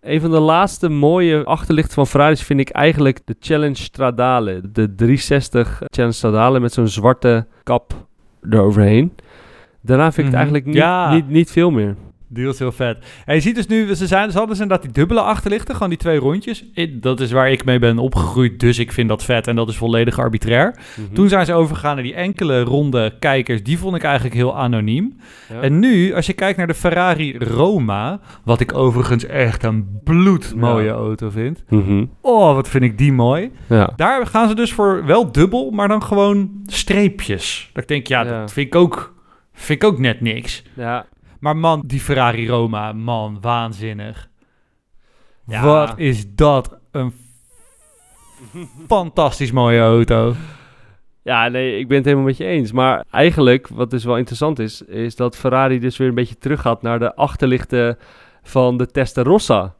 [0.00, 4.60] Een van de laatste mooie achterlichten van Ferraris vind ik eigenlijk de Challenge Stradale.
[4.72, 8.06] De 360 Challenge Stradale met zo'n zwarte kap
[8.50, 9.12] eroverheen.
[9.80, 10.26] Daarna vind ik Mhm.
[10.32, 11.12] het eigenlijk niet, Ja.
[11.14, 11.96] niet, niet veel meer.
[12.34, 13.04] Die was heel vet.
[13.24, 15.88] En je ziet dus nu, ze, zijn, ze hadden dus inderdaad die dubbele achterlichten, gewoon
[15.88, 16.64] die twee rondjes.
[16.90, 19.76] Dat is waar ik mee ben opgegroeid, dus ik vind dat vet en dat is
[19.76, 20.74] volledig arbitrair.
[20.96, 21.14] Mhm.
[21.14, 25.16] Toen zijn ze overgegaan naar die enkele ronde kijkers, die vond ik eigenlijk heel anoniem.
[25.52, 25.60] Ja.
[25.60, 30.84] En nu, als je kijkt naar de Ferrari Roma, wat ik overigens echt een bloedmooie
[30.86, 30.92] Ja.
[30.92, 31.64] auto vind.
[31.68, 32.04] Mhm.
[32.20, 33.50] Oh, wat vind ik die mooi.
[33.68, 33.92] Ja.
[33.96, 37.70] Daar gaan ze dus voor wel dubbel, maar dan gewoon streepjes.
[37.72, 38.40] Dat ik denk, ja, Ja.
[38.40, 39.14] dat vind ik ook,
[39.52, 40.62] vind ik ook net niks.
[40.74, 41.06] ja.
[41.42, 44.28] Maar man, die Ferrari Roma, man, waanzinnig.
[45.46, 45.64] Ja.
[45.64, 47.12] Wat is dat een
[48.86, 50.34] fantastisch mooie auto.
[51.22, 52.72] Ja, nee, ik ben het helemaal met je eens.
[52.72, 56.60] Maar eigenlijk, wat dus wel interessant is, is dat Ferrari dus weer een beetje terug
[56.60, 57.98] gaat naar de achterlichten
[58.42, 59.74] van de Testarossa.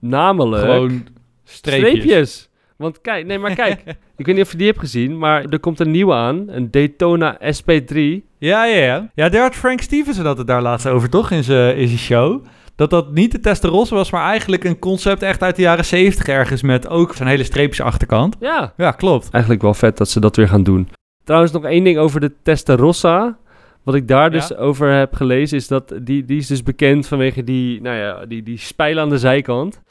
[0.00, 1.06] Namelijk Gewoon
[1.44, 1.90] streepjes.
[1.90, 2.50] streepjes.
[2.76, 3.82] Want kijk, nee, maar kijk.
[4.16, 6.48] ik weet niet of je die hebt gezien, maar er komt een nieuwe aan.
[6.48, 8.25] Een Daytona SP3.
[8.46, 9.10] Ja, ja, ja.
[9.14, 11.30] Ja, daar had Frank Stevenson had het daar laatst over, toch?
[11.30, 12.44] In zijn in zijn show.
[12.76, 16.26] Dat dat niet de Testarossa was, maar eigenlijk een concept echt uit de jaren 70
[16.28, 18.36] ergens met ook zo'n hele streepjes achterkant.
[18.40, 19.28] Ja, Ja, klopt.
[19.30, 20.88] eigenlijk wel vet dat ze dat weer gaan doen.
[21.24, 23.38] Trouwens, nog één ding over de Testarossa.
[23.82, 24.56] Wat ik daar dus Ja.
[24.56, 28.42] over heb gelezen, is dat die, die is dus bekend vanwege die, nou ja, die,
[28.42, 29.82] die spijlen aan de zijkant.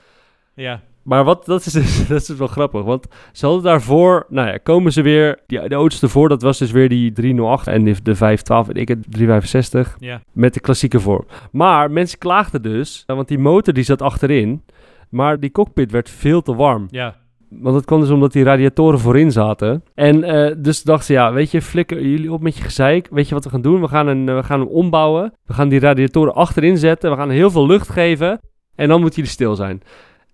[0.56, 0.82] Ja.
[1.06, 4.47] Maar wat, dat is, dus, dat is dus wel grappig, want ze hadden daarvoor, nou
[4.47, 7.84] ja, komen ze weer, die, de auto's ervoor, dat was dus weer die 308 en
[7.84, 10.22] de, de 512 en ik het 365 Ja.
[10.32, 11.26] met de klassieke vorm.
[11.51, 14.64] Maar mensen klaagden dus, eh, want die motor die zat achterin,
[15.10, 16.88] maar die cockpit werd veel te warm.
[16.89, 17.16] Ja.
[17.49, 19.84] Want dat kwam dus omdat die radiatoren voorin zaten.
[19.93, 23.08] En eh, dus dachten ze, ja, weet je, flikker jullie op met je gezeik.
[23.12, 23.82] Weet je wat we gaan doen?
[23.82, 25.34] We gaan, een, eh, we gaan hem ombouwen.
[25.45, 27.12] We gaan die radiatoren achterin zetten.
[27.12, 28.39] We gaan heel veel lucht geven.
[28.76, 29.82] En dan moet jullie stil zijn.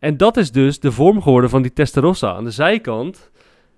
[0.02, 2.34] En dat is dus de vorm geworden van die Testarossa.
[2.34, 3.32] Aan de zijkant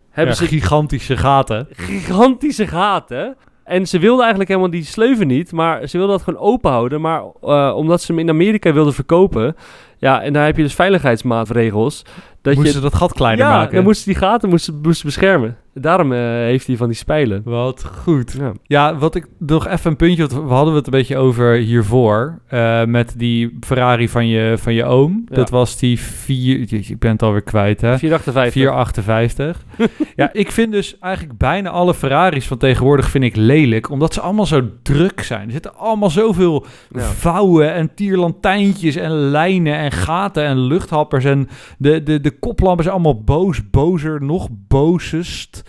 [0.09, 1.67] hebben Ja, ze gigantische gaten.
[1.71, 3.35] gigantische gaten.
[3.63, 7.01] En ze wilden eigenlijk helemaal die sleuven niet, maar ze wilden dat gewoon open houden.
[7.01, 9.55] Maar eh, omdat ze hem in Amerika wilden verkopen,
[10.03, 12.05] ja, en daar heb je dus veiligheidsmaatregels.
[12.41, 13.75] Dat Moesten je, ze dat gat kleiner ja, maken.
[13.75, 15.57] dan moesten die gaten moesten, moesten beschermen.
[15.73, 17.41] Daarom eh, heeft hij van die spijlen.
[17.45, 18.35] Wat goed.
[18.39, 18.51] Ja.
[18.63, 22.39] Ja, wat ik nog even een puntje, we hadden het een beetje over hiervoor.
[22.47, 25.25] eh, met die Ferrari van je, van je oom.
[25.29, 25.35] Ja.
[25.35, 26.73] Dat was die 4.
[26.73, 27.97] Ik ben het alweer kwijt, hè?
[27.97, 28.51] 458.
[28.53, 29.63] 458.
[30.15, 34.21] ja, ik vind dus eigenlijk bijna alle Ferraris van tegenwoordig vind ik lelijk, omdat ze
[34.21, 35.45] allemaal zo druk zijn.
[35.45, 37.01] Er zitten allemaal zoveel Ja.
[37.01, 42.95] vouwen en tierlantijntjes en lijnen en gaten en luchthappers en de, de, de koplampen zijn
[42.95, 45.63] allemaal boos, bozer, nog bozest.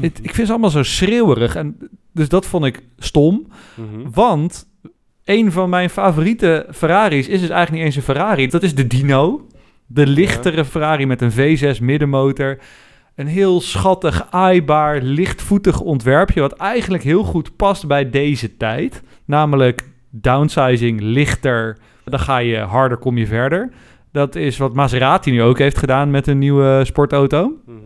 [0.00, 1.76] Het- ik vind ze allemaal zo schreeuwerig en
[2.12, 4.10] dus dat vond ik stom, Mhm.
[4.12, 4.66] want
[5.24, 8.46] een van mijn favoriete Ferraris is dus eigenlijk niet eens een Ferrari.
[8.48, 9.46] Dat is de Dino.
[9.86, 12.58] De lichtere Ferrari met een V6 middenmotor.
[13.14, 16.40] Een heel schattig, aaibaar, lichtvoetig ontwerpje...
[16.40, 19.02] wat eigenlijk heel goed past bij deze tijd.
[19.24, 21.78] Namelijk downsizing, lichter.
[22.10, 23.70] Dan ga je harder, kom je verder.
[24.12, 27.52] Dat is wat Maserati nu ook heeft gedaan met een nieuwe sportauto.
[27.66, 27.78] Mhm.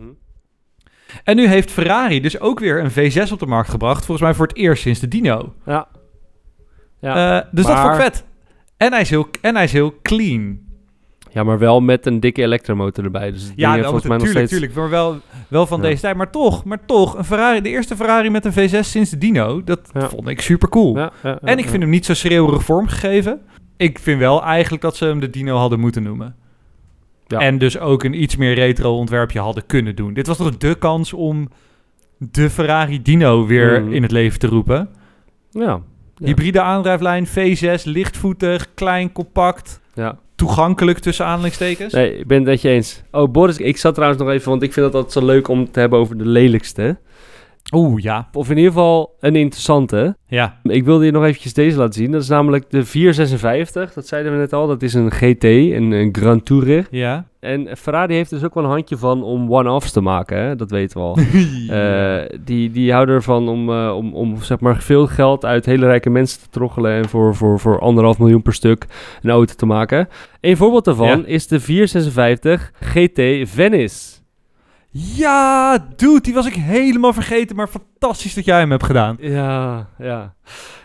[1.23, 4.05] En nu heeft Ferrari dus ook weer een V6 op de markt gebracht.
[4.05, 5.53] Volgens mij voor het eerst sinds de Dino.
[5.65, 5.87] Ja.
[6.99, 7.39] Ja.
[7.41, 8.25] Eh, dus dat vond ik vet.
[8.77, 10.59] En hij is heel, en hij is heel clean.
[11.31, 13.31] ja, maar wel met een dikke elektromotor erbij.
[13.31, 14.73] Dus Ja, dat volgens mij nog steeds...
[14.73, 15.83] Maar wel, wel van Ja.
[15.87, 16.15] deze tijd.
[16.15, 19.63] Maar toch, maar toch, een Ferrari, de eerste Ferrari met een V6 sinds de Dino,
[19.63, 20.09] dat Ja.
[20.09, 20.97] vond ik super cool.
[20.97, 21.11] Ja,
[21.41, 23.41] en ik vind hem niet zo schreeuwerig vormgegeven.
[23.81, 26.35] Ik vind wel eigenlijk dat ze hem de Dino hadden moeten noemen.
[27.27, 27.39] Ja.
[27.39, 30.13] En dus ook een iets meer retro ontwerpje hadden kunnen doen.
[30.13, 31.49] Dit was toch de kans om
[32.17, 33.93] de Ferrari Dino weer Mhm.
[33.93, 34.89] in het leven te roepen.
[35.51, 35.81] Ja,
[36.23, 40.17] Hybride aandrijflijn, V6, lichtvoetig, klein, compact, Ja.
[40.35, 41.93] toegankelijk tussen aanhalingstekens.
[41.93, 43.01] Nee, ik ben het met je eens.
[43.11, 45.71] Oh, Boris, ik zat trouwens nog even, want ik vind het altijd zo leuk om
[45.71, 46.97] te hebben over de lelijkste.
[47.71, 48.29] Oeh, ja.
[48.33, 50.15] Of in ieder geval een interessante.
[50.27, 50.59] Ja.
[50.63, 52.11] Ik wilde je nog eventjes deze laten zien.
[52.11, 53.93] Dat is namelijk de 456.
[53.93, 54.67] Dat zeiden we net al.
[54.67, 56.87] Dat is een GT, een, een Grand Tourer.
[56.91, 57.25] Ja.
[57.39, 60.37] En Ferrari heeft dus ook wel een handje van om one-offs te maken.
[60.37, 60.55] Hè?
[60.55, 61.17] Dat weten we al.
[61.71, 65.85] Eh, die, die houden ervan om, eh, om, om zeg maar veel geld uit hele
[65.85, 68.85] rijke mensen te troggelen en voor, voor, voor anderhalf miljoen per stuk
[69.21, 70.07] een auto te maken.
[70.41, 71.25] Een voorbeeld daarvan Ja.
[71.25, 74.19] is de 456 GT Venice.
[74.93, 79.17] Ja, dude, die was ik helemaal vergeten, maar fantastisch dat jij hem hebt gedaan.
[79.19, 80.33] Ja, ja.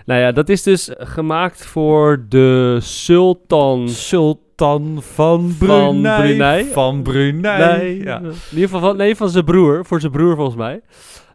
[0.05, 3.89] Nou ja, dat is dus gemaakt voor de Sultan.
[3.89, 6.23] Sultan van Brunei.
[6.27, 6.65] Brunei.
[6.73, 7.77] Van Brunei.
[7.79, 8.19] Nee, Ja.
[8.19, 9.85] in ieder geval van, nee, van zijn broer.
[9.87, 10.81] Voor zijn broer volgens mij.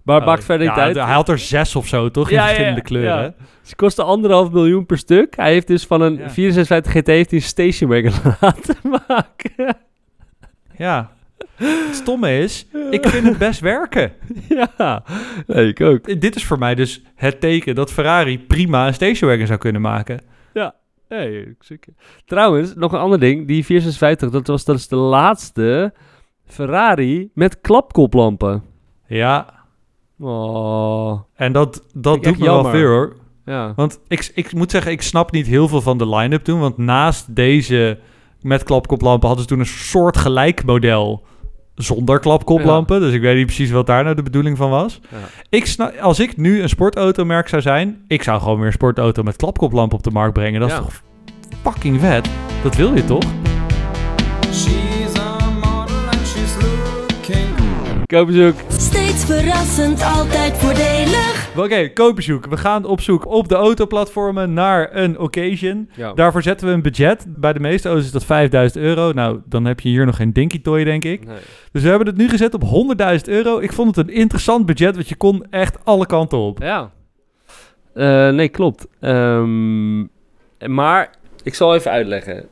[0.04, 0.96] Maar Oh, maakt verder niet ja, uit.
[0.96, 2.30] Hij had er zes of zo, toch?
[2.30, 3.36] In Ja, verschillende ja, kleuren.
[3.62, 5.36] Ze kosten anderhalf miljoen per stuk.
[5.36, 6.30] Hij heeft dus van een Ja.
[6.30, 8.76] 456 GT heeft hij een stationwagon laten
[9.08, 9.78] maken.
[10.78, 11.12] Ja.
[11.64, 14.12] Het stomme is, ik vind het best werken.
[14.78, 15.04] ja,
[15.48, 16.22] nee, ik ook.
[16.22, 20.22] Dit is voor mij dus het teken dat Ferrari prima een stationwagon zou kunnen maken.
[21.10, 21.94] Nee, ik zeker.
[22.26, 23.48] Trouwens, nog een ander ding.
[23.48, 25.94] Die 456, dat was dat is de laatste
[26.46, 28.64] Ferrari met klapkoplampen.
[29.08, 29.62] Ja,
[30.20, 33.16] Oh, en dat, dat doet me wel veel hoor.
[33.46, 33.74] ja.
[33.76, 36.60] Want ik, ik moet zeggen, ik snap niet heel veel van de line-up toen.
[36.60, 38.00] Want naast deze
[38.42, 41.24] met klapkoplampen hadden ze toen een soort gelijk model
[41.84, 43.00] zonder klapkoplampen.
[43.00, 45.00] Dus ik weet niet precies wat daar nou de bedoeling van was.
[45.10, 45.18] Ja.
[45.50, 49.24] Ik snap, als ik nu een sportautomerk zou zijn, ik zou gewoon weer een sportauto
[49.24, 50.60] met klapkoplampen op de markt brengen.
[50.60, 50.76] Dat Ja.
[50.78, 51.02] is toch
[51.64, 52.30] fucking vet?
[52.64, 53.24] Dat wil je toch?
[58.06, 58.56] Koopbezoek.
[58.78, 61.31] Steeds verrassend, altijd voordelig.
[61.58, 62.46] Oké, koopbezoek.
[62.46, 65.90] We gaan op zoek op de autoplatformen naar een occasion.
[65.96, 66.14] Ja.
[66.14, 67.26] Daarvoor zetten we een budget.
[67.28, 69.12] Bij de meeste auto's is dat 5000 euro.
[69.12, 71.26] Nou, dan heb je hier nog geen dinky toy, denk ik.
[71.26, 71.38] Nee.
[71.72, 73.60] Dus we hebben het nu gezet op 100.000 euro.
[73.60, 76.60] Ik vond het een interessant budget, want je kon echt alle kanten op.
[76.60, 76.92] Ja.
[77.94, 78.88] Eh, nee, klopt.
[79.00, 80.00] Ehm,
[80.68, 81.10] maar
[81.44, 82.46] ik zal even uitleggen.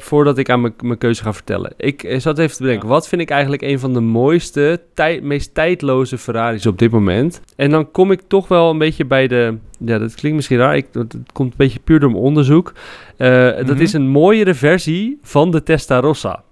[0.00, 1.72] Voordat ik aan mijn- mijn keuze ga vertellen.
[1.76, 2.88] Ik eh, zat even te bedenken.
[2.88, 4.80] Wat vind ik eigenlijk een van de mooiste,
[5.22, 7.40] meest tijdloze Ferraris op dit moment?
[7.56, 9.56] En dan kom ik toch wel een beetje bij de...
[9.78, 10.76] Ja, dat klinkt misschien raar.
[10.76, 12.72] Ik, dat, komt een beetje puur door mijn onderzoek.
[13.16, 13.80] Eh, Dat Mhm.
[13.80, 16.42] is een mooiere versie van de Testarossa.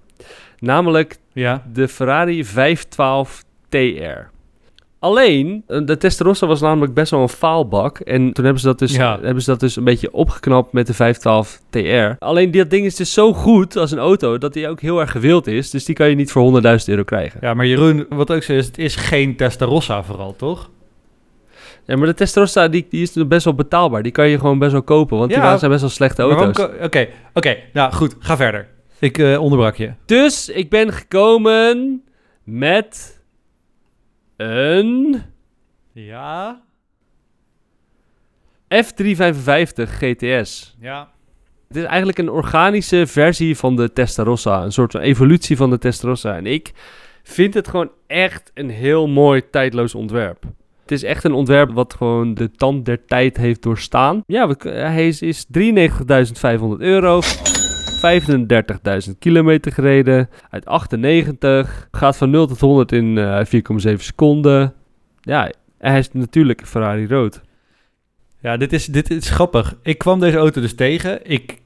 [0.58, 1.62] Namelijk Ja.
[1.72, 4.34] de Ferrari 512 TR.
[4.98, 7.98] Alleen, eh, de Testarossa was namelijk best wel een faalbak.
[7.98, 9.18] En toen hebben ze dat dus, Ja.
[9.22, 12.24] hebben ze dat dus een beetje opgeknapt met de 512 TR.
[12.24, 15.10] Alleen dat ding is dus zo goed als een auto dat die ook heel erg
[15.10, 15.70] gewild is.
[15.70, 17.38] Dus die kan je niet voor 100.000 euro krijgen.
[17.42, 20.70] ja, maar Jeroen, wat ook zo is, het is geen Testarossa vooral, toch?
[21.84, 24.02] Ja, maar de Testarossa die, die is dus best wel betaalbaar.
[24.02, 25.42] Die kan je gewoon best wel kopen, want die Ja.
[25.44, 26.66] waren- zijn best wel slechte auto's.
[26.82, 27.56] Oké, oké.
[27.72, 28.16] Nou, goed.
[28.18, 28.68] Ga verder.
[28.98, 29.92] Ik eh, onderbrak je.
[30.06, 32.02] Dus ik ben gekomen
[32.44, 33.15] met
[34.36, 35.22] een
[35.92, 36.62] Ja.
[38.74, 40.76] F355 GTS.
[40.80, 41.10] Ja.
[41.68, 44.62] Het is eigenlijk een organische versie van de Testarossa.
[44.62, 46.36] Een soort van evolutie van de Testarossa.
[46.36, 46.72] En ik
[47.22, 50.44] vind het gewoon echt een heel mooi tijdloos ontwerp.
[50.82, 54.22] Het is echt een ontwerp wat gewoon de tand der tijd heeft doorstaan.
[54.26, 55.58] Ja, hij is, is 93.500
[56.78, 57.20] euro.
[57.96, 60.28] 35.000 kilometer gereden.
[60.50, 61.88] Uit 98.
[61.90, 63.44] Gaat van 0 tot 100 in eh,
[63.88, 64.74] 4,7 seconden.
[65.20, 67.40] Ja, hij is natuurlijk Ferrari rood.
[68.40, 69.74] Ja, dit is, dit is grappig.
[69.82, 71.30] Ik kwam deze auto dus tegen.
[71.30, 71.58] Ik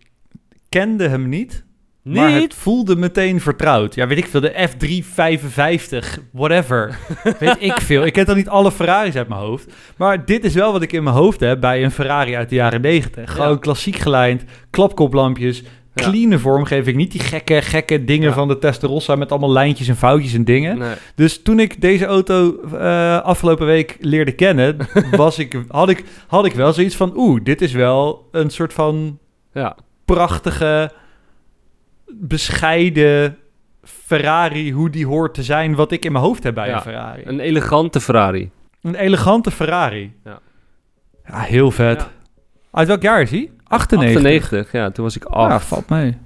[0.68, 1.64] kende hem niet.
[2.02, 3.94] Maar het voelde meteen vertrouwd.
[3.94, 4.40] Ja, weet ik veel.
[4.40, 6.98] De F355, whatever.
[7.38, 8.06] weet ik veel.
[8.06, 9.72] Ik ken dan niet alle Ferraris uit mijn hoofd.
[9.96, 12.54] Maar dit is wel wat ik in mijn hoofd heb bij een Ferrari uit de
[12.54, 13.32] jaren 90.
[13.32, 13.56] Gewoon Ja.
[13.58, 15.62] klassiek gelijnd, klapkoplampjes.
[15.94, 16.96] Clean vormgeving.
[16.96, 18.34] Niet die gekke, gekke dingen Ja.
[18.34, 20.78] van de Testarossa met allemaal lijntjes en foutjes en dingen.
[20.78, 20.94] Nee.
[21.14, 24.76] Dus toen ik deze auto eh, afgelopen week leerde kennen,
[25.10, 27.12] was ik, had, ik, had ik wel zoiets van...
[27.16, 29.18] Oeh, dit is wel een soort van
[29.52, 29.76] Ja.
[30.04, 30.90] prachtige,
[32.06, 33.36] bescheiden
[33.82, 36.80] Ferrari, hoe die hoort te zijn, wat ik in mijn hoofd heb bij Ja, een
[36.82, 37.22] Ferrari.
[37.22, 38.50] Een, Een elegante Ferrari.
[38.82, 40.12] elegante Ferrari.
[40.24, 40.38] Ja.
[41.26, 42.08] Ja, heel vet.
[42.70, 43.50] Uit welk jaar is hij?
[43.66, 44.16] 98.
[44.16, 45.50] 98, ja, toen was ik af.
[45.50, 46.16] Ja, valt mee.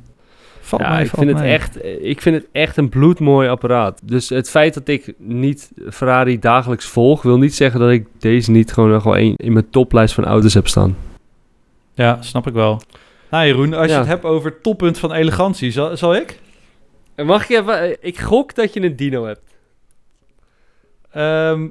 [0.60, 4.00] Valt Ja, mee, ik, valt vind het echt, ik vind het echt een bloedmooi apparaat.
[4.04, 8.50] Dus het feit dat ik niet Ferrari dagelijks volg, wil niet zeggen dat ik deze
[8.50, 10.96] niet gewoon nog wel één in mijn toplijst van auto's heb staan.
[11.94, 12.80] Ja, snap ik wel.
[13.30, 16.40] Nou Jeroen, als je het hebt over toppunt van elegantie, zal, zal ik?
[17.14, 19.40] En mag ik even, ik gok dat je een dino hebt.
[21.10, 21.68] Ehm,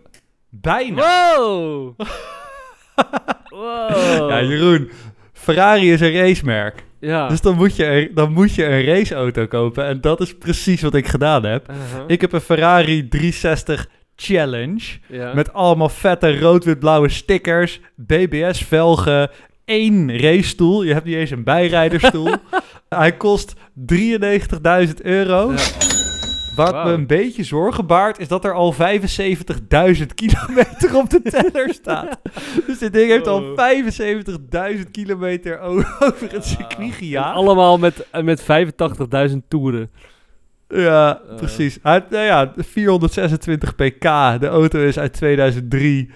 [0.49, 0.95] bijna.
[1.35, 1.93] Wow!
[3.53, 4.29] Wow.
[4.29, 4.89] Ja, Jeroen,
[5.33, 6.83] Ferrari is een racemerk.
[6.99, 7.27] Ja.
[7.27, 9.85] Dus dan moet, je een, dan moet je een raceauto kopen.
[9.85, 11.69] En dat is precies wat ik gedaan heb.
[11.69, 12.03] Uh-huh.
[12.07, 14.83] Ik heb een Ferrari 360 Challenge.
[15.07, 15.33] Ja.
[15.33, 19.29] Met allemaal vette rood-wit-blauwe stickers, BBS-velgen,
[19.65, 20.83] één racestoel.
[20.83, 22.33] Je hebt niet eens een bijrijderstoel.
[22.89, 23.53] Hij kost
[23.91, 25.51] 93.000 euro.
[25.51, 26.02] Ja.
[26.55, 28.79] Wat me een beetje zorgen baart, is dat er al 75.000
[30.15, 32.19] kilometer op de teller staat.
[32.67, 34.75] dus dit ding heeft al Oh.
[34.77, 37.35] 75.000 kilometer over het circuit gejaagd.
[37.35, 38.41] allemaal met, met
[39.29, 39.91] 85.000 toeren.
[40.67, 41.35] Ja, Eh.
[41.35, 41.79] precies.
[41.83, 44.01] Hij, nou ja, 426 pk.
[44.39, 46.11] De auto is uit 2003.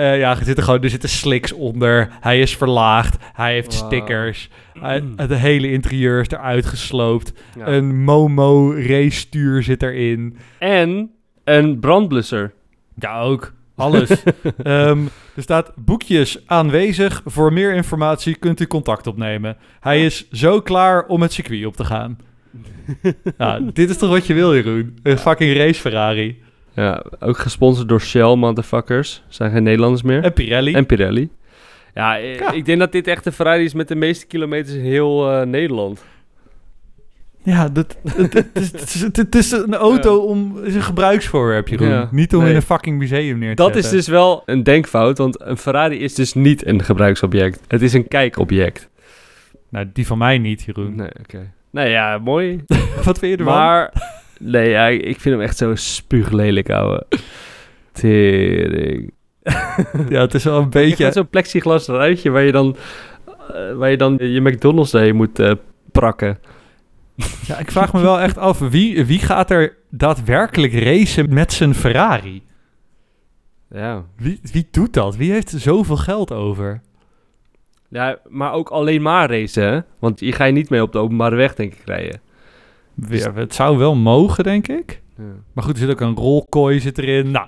[0.00, 2.08] Eh, ja, er zitten gewoon er zitten slicks onder.
[2.20, 3.16] Hij is verlaagd.
[3.32, 4.48] Hij heeft stickers.
[4.80, 7.32] Hij, het hele interieur is eruit gesloopt.
[7.58, 7.66] Ja.
[7.66, 10.36] Een Momo race zit erin.
[10.58, 11.10] En
[11.44, 12.52] een brandblusser.
[12.94, 13.52] Ja, ook.
[13.76, 14.10] Alles.
[14.62, 17.22] Ehm, er staat boekjes aanwezig.
[17.24, 19.56] Voor meer informatie kunt u contact opnemen.
[19.80, 22.18] Hij is zo klaar om het circuit op te gaan.
[23.38, 24.98] ja, dit is toch wat je wil, Jeroen?
[25.02, 26.42] Een fucking race Ferrari.
[26.74, 29.22] Ja, ook gesponsord door Shell, motherfuckers.
[29.28, 30.24] Zijn geen Nederlanders meer.
[30.24, 30.72] En Pirelli.
[30.74, 31.28] En Pirelli.
[31.94, 32.52] Ja, eh, Ja.
[32.52, 35.46] ik denk dat dit echt de Ferrari is met de meeste kilometers in heel eh,
[35.46, 36.04] Nederland.
[37.42, 40.64] Ja, dat, het, het, is, het, is, het is een auto om...
[40.64, 41.88] Is een gebruiksvoorwerp, Jeroen.
[41.88, 42.50] Ja, Niet om nee.
[42.50, 43.98] in een fucking museum neer te Dat is zetten.
[43.98, 47.60] dus wel een denkfout, want een Ferrari is dus niet een gebruiksobject.
[47.68, 48.88] Het is een kijkobject.
[49.68, 50.94] Nou, die van mij niet, Jeroen.
[50.94, 51.52] Nee, oké.
[51.70, 52.64] Nou ja, mooi.
[53.04, 53.54] Wat vind je ervan?
[53.54, 53.92] Maar,
[54.40, 57.06] nee, ja, ik vind hem echt zo spuuglelijk, ouwe.
[57.92, 59.12] Tering.
[60.08, 61.12] Ja, het is wel een Je beetje...
[61.12, 62.76] zo'n plexiglas ruitje waar je dan,
[63.26, 65.52] eh, waar je, dan je McDonald's heen moet eh,
[65.92, 66.38] prakken.
[67.46, 71.74] Ja, ik vraag me wel echt af, wie, wie gaat er daadwerkelijk racen met zijn
[71.74, 72.42] Ferrari?
[73.70, 74.04] Ja.
[74.16, 75.16] Wie, wie doet dat?
[75.16, 76.80] Wie heeft zoveel geld over?
[77.90, 79.80] ja, maar ook alleen maar racen, hè?
[79.98, 82.20] Want je ga je niet mee op de openbare weg, denk ik, rijden.
[83.08, 85.00] Ja, het zou wel mogen, denk ik.
[85.16, 85.24] Ja.
[85.52, 87.30] Maar goed, er zit ook een rolkooi zit erin.
[87.30, 87.46] Nou,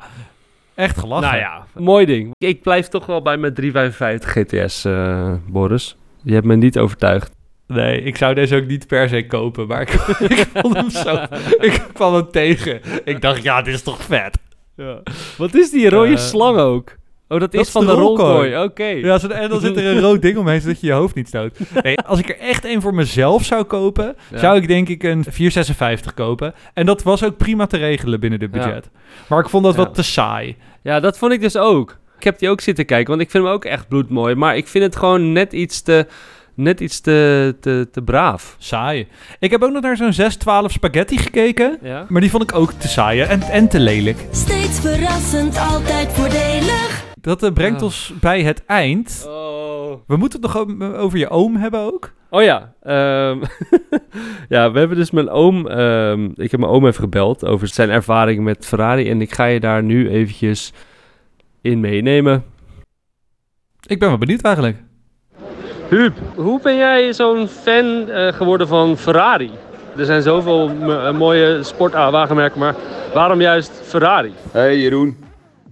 [0.75, 1.27] echt gelachen.
[1.29, 2.31] Nou ja, mooi ding.
[2.39, 4.31] Ik blijf toch wel bij mijn 355
[4.65, 5.97] GTS, eh, Boris.
[6.23, 7.31] Je hebt me niet overtuigd.
[7.67, 9.93] Nee, ik zou deze ook niet per se kopen, maar ik,
[10.39, 11.17] ik vond hem zo...
[11.59, 12.81] Ik kwam hem tegen.
[13.05, 14.39] Ik dacht, ja, dit is toch vet.
[15.39, 16.97] Wat is die rode Eh, slang ook?
[17.33, 18.59] Oh, dat, is is van de de rolkooi.
[18.63, 18.85] Oké.
[18.85, 21.29] Ja, zo- en dan zit er een rood ding omheen, zodat je je hoofd niet
[21.29, 21.59] stoot.
[21.83, 24.39] Nee, als ik er echt een voor mezelf zou kopen, Ja.
[24.39, 26.55] zou ik denk ik een 456 kopen.
[26.75, 28.91] En dat was ook prima te regelen binnen de budget.
[29.29, 29.81] Maar ik vond dat Ja.
[29.85, 30.57] wat te saai.
[30.83, 31.99] Ja, dat vond ik dus ook.
[32.19, 34.35] Ik heb die ook zitten kijken, want ik vind hem ook echt bloedmooi.
[34.35, 36.07] Maar ik vind het gewoon net iets te,
[36.55, 38.57] net iets te, te, te braaf.
[38.59, 39.07] Saai.
[39.39, 41.79] Ik heb ook nog naar zo'n 612 spaghetti gekeken.
[41.83, 42.07] Ja?
[42.09, 44.19] Maar die vond ik ook te saai en, en te lelijk.
[44.31, 47.11] Steeds verrassend, altijd voordelig.
[47.23, 47.85] Dat eh, brengt Ah.
[47.85, 49.25] ons bij het eind.
[49.29, 49.93] Oh.
[50.07, 52.13] We moeten het nog o- over je oom hebben ook.
[52.31, 53.39] Oh ja, ehm,
[54.55, 57.91] ja, we hebben dus mijn oom, ehm, ik heb mijn oom even gebeld over zijn
[57.91, 60.73] ervaring met Ferrari en ik ga je daar nu eventjes
[61.61, 62.45] in meenemen.
[63.87, 64.77] Ik ben wel benieuwd eigenlijk.
[65.89, 69.51] Huub, hoe ben jij zo'n fan eh, geworden van Ferrari?
[69.97, 72.75] Er zijn zoveel eh, mooie sportwagenmerken, maar
[73.15, 74.33] waarom juist Ferrari?
[74.53, 75.17] Hey Jeroen.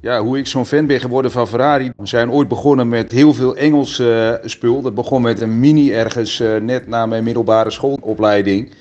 [0.02, 1.92] Ja, hoe ik zo'n fan ben geworden van Ferrari.
[1.96, 4.82] We zijn ooit begonnen met heel veel Engels eh, spul.
[4.82, 8.72] Dat begon met een mini ergens eh, net na mijn middelbare schoolopleiding.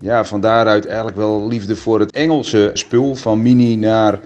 [0.00, 3.14] Ja, van daaruit eigenlijk wel liefde voor het Engelse spul.
[3.14, 4.20] Van mini naar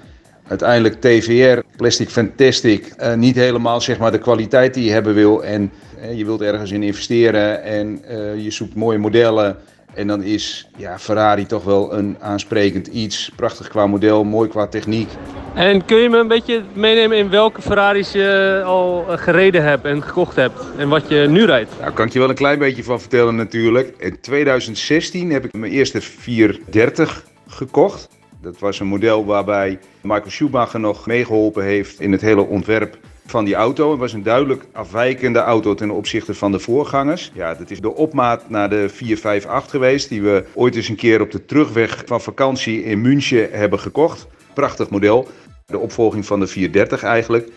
[0.49, 2.86] uiteindelijk TVR, Plastic Fantastic.
[2.86, 5.45] Eh, niet helemaal zeg maar de kwaliteit die je hebben wil.
[5.45, 5.72] En
[6.14, 8.01] je wilt ergens in investeren en
[8.43, 9.57] je zoekt mooie modellen.
[9.95, 13.30] En dan is ja, Ferrari toch wel een aansprekend iets.
[13.36, 15.09] Prachtig qua model, mooi qua techniek.
[15.55, 19.84] En kun je me een beetje meenemen in welke Ferraris je al eh, gereden hebt
[19.84, 21.70] en gekocht hebt en wat je nu rijdt?
[21.80, 23.95] Daar kan ik je wel een klein beetje van vertellen natuurlijk.
[23.99, 28.09] In 2016 heb ik mijn eerste 430 gekocht.
[28.43, 32.99] Dat was een model waarbij Michael Schumacher nog meegeholpen heeft in het hele ontwerp
[33.31, 33.91] van die auto.
[33.91, 37.31] Het was een duidelijk afwijkende auto ten opzichte van de voorgangers.
[37.35, 41.20] Ja, dat is de opmaat naar de 458 geweest, die we ooit eens een keer
[41.20, 44.26] op de terugweg van vakantie in München hebben gekocht.
[44.55, 45.29] Prachtig model.
[45.66, 47.49] De opvolging van de 430 eigenlijk.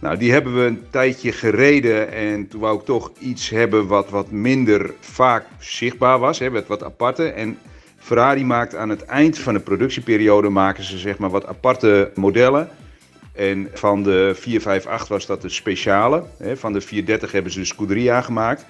[0.00, 4.10] Nou, die hebben we een tijdje gereden en toen wou ik toch iets hebben wat
[4.10, 7.28] wat minder vaak zichtbaar was, hè, wat wat aparte.
[7.28, 7.58] En
[7.98, 12.68] Ferrari maakt aan het eind van de productieperiode maken ze zeg maar wat aparte modellen.
[13.38, 16.22] En van de 458 was dat de speciale.
[16.54, 18.66] Van de 430 hebben ze de Scuderia gemaakt.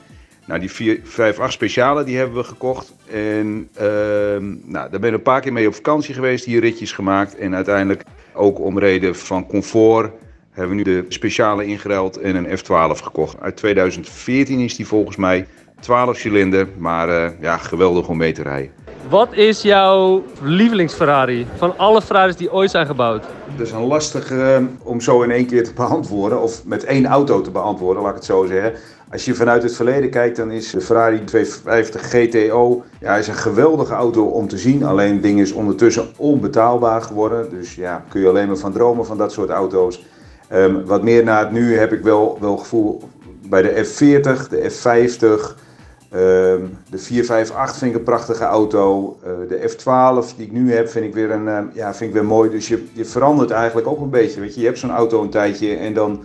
[0.47, 2.95] Nou, die 458 speciale die hebben we gekocht.
[3.11, 6.93] En ehm, nou, daar ben ik een paar keer mee op vakantie geweest, hier ritjes
[6.93, 7.37] gemaakt.
[7.37, 8.03] En uiteindelijk
[8.35, 10.11] ook om reden van comfort
[10.51, 13.41] hebben we nu de speciale ingeruild en een F12 gekocht.
[13.41, 15.47] Uit 2014 is die volgens mij
[15.81, 18.73] 12 cilinder, maar eh, ja, geweldig om mee te rijden.
[19.09, 23.25] Wat is jouw lievelingsferrari van alle Ferraris die ooit zijn gebouwd?
[23.57, 27.07] Dat is een lastig eh, om zo in één keer te beantwoorden, of met één
[27.07, 28.73] auto te beantwoorden, laat ik het zo zeggen.
[29.11, 33.35] Als je vanuit het verleden kijkt, dan is de Ferrari 250 GTO ja, is een
[33.35, 34.85] geweldige auto om te zien.
[34.85, 37.51] Alleen het ding is ondertussen onbetaalbaar geworden.
[37.51, 40.05] Dus ja, kun je alleen maar van dromen van dat soort auto's.
[40.49, 43.03] Ehm, wat meer naar het nu heb ik wel, wel gevoel
[43.49, 45.67] bij de F40, de F50, ehm,
[46.09, 49.17] de 458 vind ik een prachtige auto.
[49.23, 52.17] Eh, de F12 die ik nu heb vind ik weer, een, eh, ja, vind ik
[52.17, 52.51] weer mooi.
[52.51, 54.41] Dus je, je verandert eigenlijk ook een beetje.
[54.41, 56.25] Weet je, je hebt zo'n auto een tijdje en dan,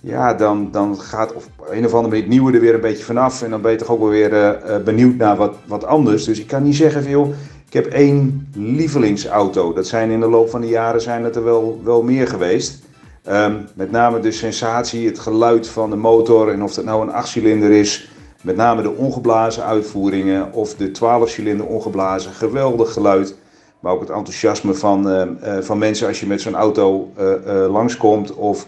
[0.00, 3.04] ja, dan, dan gaat op een of andere manier het nieuwe er weer een beetje
[3.04, 3.42] vanaf.
[3.42, 6.24] En dan ben je toch ook wel weer eh, eh, benieuwd naar wat, wat anders.
[6.24, 7.34] Dus ik kan niet zeggen veel.
[7.66, 9.72] Ik heb één lievelingsauto.
[9.72, 12.82] Dat zijn in de loop van de jaren zijn het er wel, wel meer geweest.
[13.22, 17.14] Ehm, met name de sensatie, het geluid van de motor en of dat nou een
[17.14, 18.11] 8-cilinder is.
[18.42, 22.32] Met name de ongeblazen uitvoeringen of de 12-cilinder ongeblazen.
[22.32, 23.36] Geweldig geluid.
[23.80, 27.66] Maar ook het enthousiasme van, eh, eh, van mensen als je met zo'n auto eh,
[27.70, 28.34] langskomt.
[28.34, 28.66] Of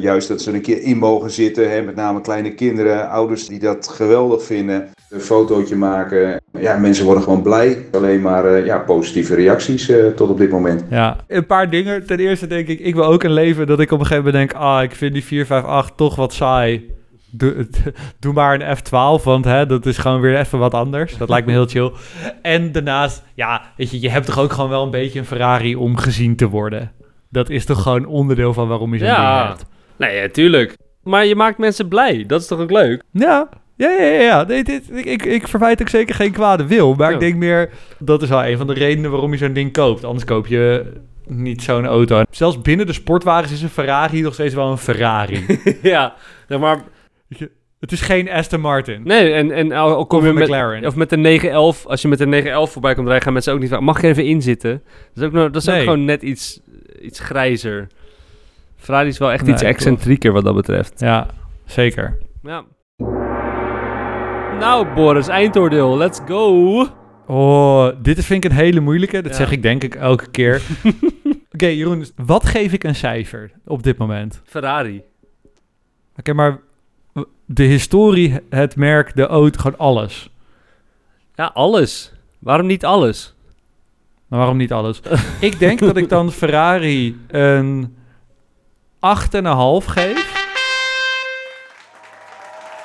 [0.00, 1.70] juist dat ze er een keer in mogen zitten.
[1.70, 4.88] Hè, met name kleine kinderen, ouders die dat geweldig vinden.
[5.10, 6.40] Een fotootje maken.
[6.52, 7.86] Ja, mensen worden gewoon blij.
[7.92, 10.84] Alleen maar ja, positieve reacties tot op dit moment.
[10.90, 12.06] Ja, een paar dingen.
[12.06, 14.50] Ten eerste denk ik, ik wil ook een leven dat ik op een gegeven moment
[14.50, 14.62] denk...
[14.62, 16.94] ah, ik vind die 458 toch wat saai.
[17.36, 17.68] Doe,
[18.20, 21.16] doe maar een F12, want hè, dat is gewoon weer even wat anders.
[21.16, 21.92] Dat lijkt me heel chill.
[22.42, 25.74] En daarnaast, ja, weet je, je hebt toch ook gewoon wel een beetje een Ferrari
[25.76, 26.92] om gezien te worden.
[27.30, 29.64] Dat is toch gewoon onderdeel van waarom je zo'n ding Ja, hebt.
[29.96, 30.76] nee, ja, tuurlijk.
[31.02, 32.24] Maar je maakt mensen blij.
[32.26, 33.02] Dat is toch ook leuk?
[33.10, 34.20] Ja, ja, ja, ja.
[34.20, 34.42] ja.
[34.44, 36.94] Nee, dit, ik, ik, ik verwijt ook zeker geen kwade wil.
[36.94, 37.14] Maar Ja.
[37.14, 40.04] ik denk meer, dat is wel een van de redenen waarom je zo'n ding koopt.
[40.04, 40.92] Anders koop je
[41.26, 42.22] niet zo'n auto.
[42.30, 45.44] Zelfs binnen de sportwagens is een Ferrari nog steeds wel een Ferrari.
[45.82, 46.14] ja,
[46.48, 46.78] maar...
[47.28, 47.50] Je,
[47.80, 49.00] het is geen Aston Martin.
[49.04, 50.42] Nee, en, en al al kom Of je met...
[50.44, 50.86] McLaren.
[50.86, 51.86] Of met de 911.
[51.86, 53.86] Als je met de 911 voorbij komt rijden, gaan mensen ook niet vragen...
[53.86, 54.82] Mag er even in zitten?
[55.14, 56.60] Dat is ook, nog, dat is ook gewoon net iets,
[57.00, 57.86] iets grijzer.
[58.76, 61.00] Ferrari is wel echt Nee, iets excentrieker wat dat betreft.
[61.00, 61.26] Ja,
[61.64, 62.18] zeker.
[62.42, 62.64] Ja.
[64.58, 65.96] Nou, Boris, eindoordeel.
[65.96, 66.86] Let's go.
[67.26, 69.22] Oh, dit vind ik een hele moeilijke.
[69.22, 69.36] Dat Ja.
[69.38, 70.62] zeg ik denk ik elke keer.
[71.54, 74.40] Oké, Jeroen, wat geef ik een cijfer op dit moment?
[74.44, 75.02] Ferrari.
[76.16, 76.58] Oké, maar
[77.44, 80.30] de historie, het merk, de auto, gewoon alles.
[81.34, 82.12] Ja, alles.
[82.38, 83.34] Waarom niet alles?
[84.26, 85.00] Maar waarom niet alles?
[85.40, 87.96] ik denk dat ik dan Ferrari een
[88.96, 90.32] 8,5 geef.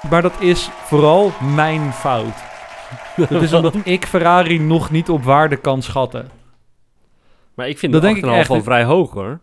[0.09, 2.36] Maar dat is vooral mijn fout.
[3.15, 6.30] Dat is omdat ik Ferrari nog niet op waarde kan schatten.
[7.53, 8.47] Maar ik vind Dat dat denk ik echt echt.
[8.49, 9.39] wel vrij hoog, hoor.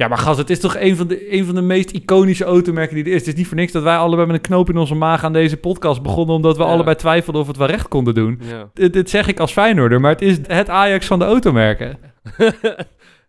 [0.00, 2.94] Ja, maar gast, het is toch een van, de, een van de meest iconische automerken
[2.94, 3.18] die er is.
[3.18, 5.32] Het is niet voor niks dat wij allebei met een knoop in onze maag aan
[5.32, 6.34] deze podcast begonnen...
[6.34, 6.68] omdat we Ja.
[6.68, 8.40] allebei twijfelden of we het wel recht konden doen.
[8.50, 8.68] Ja.
[8.74, 11.98] Dit, dit zeg ik als Feyenoorder, maar het is het Ajax van de automerken.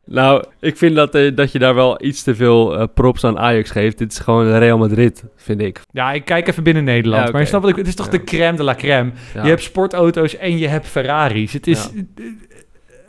[0.06, 3.40] nou, ik vind dat, eh, dat je daar wel iets te veel eh, props aan
[3.40, 3.98] Ajax geeft.
[3.98, 5.82] Dit is gewoon Real Madrid, vind ik.
[5.92, 7.26] Ja, ik kijk even binnen Nederland.
[7.26, 7.32] Ja.
[7.32, 7.78] Maar je snapt wat ik...
[7.78, 9.12] Het is toch de crème de la crème.
[9.34, 11.54] Je hebt sportauto's en je hebt Ferraris.
[11.54, 11.90] Het is,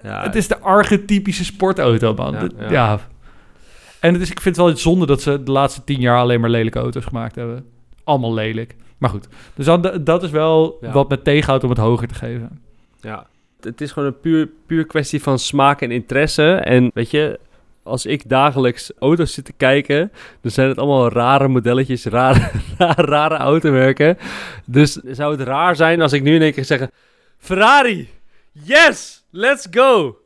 [0.02, 2.32] Ja, het is de archetypische sportauto, man.
[2.32, 2.70] Ja, Dat- ja.
[2.70, 2.98] Ja,
[4.03, 6.18] En het is, ik vind het wel iets zonde dat ze de laatste tien jaar
[6.18, 7.64] alleen maar lelijke auto's gemaakt hebben.
[8.05, 8.74] Allemaal lelijk.
[8.98, 10.92] Maar goed, dus dan, dat is wel Ja.
[10.92, 12.61] wat me tegenhoudt om het hoger te geven.
[13.00, 13.26] Ja,
[13.61, 16.53] het is gewoon een puur, puur kwestie van smaak en interesse.
[16.55, 17.38] En weet je,
[17.82, 22.50] als ik dagelijks auto's zit te kijken, dan zijn het allemaal rare modelletjes, rare,
[22.96, 24.18] rare automerken.
[24.64, 26.88] Dus zou het raar zijn als ik nu in één keer zeg,
[27.39, 28.09] Ferrari,
[28.52, 30.16] yes, let's go.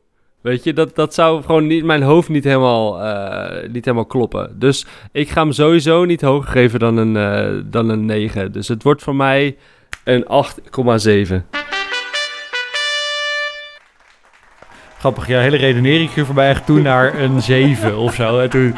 [0.47, 4.59] Weet je, dat, dat zou gewoon niet, mijn hoofd niet helemaal, eh, niet helemaal kloppen.
[4.59, 8.53] Dus ik ga hem sowieso niet hoger geven dan een, eh, dan een 9.
[8.53, 9.57] Dus het wordt voor mij
[10.05, 11.47] een 8,7.
[14.99, 18.39] Grappig, jouw hele redenering ging voorbij echt toen naar een 7 of zo.
[18.39, 18.75] En.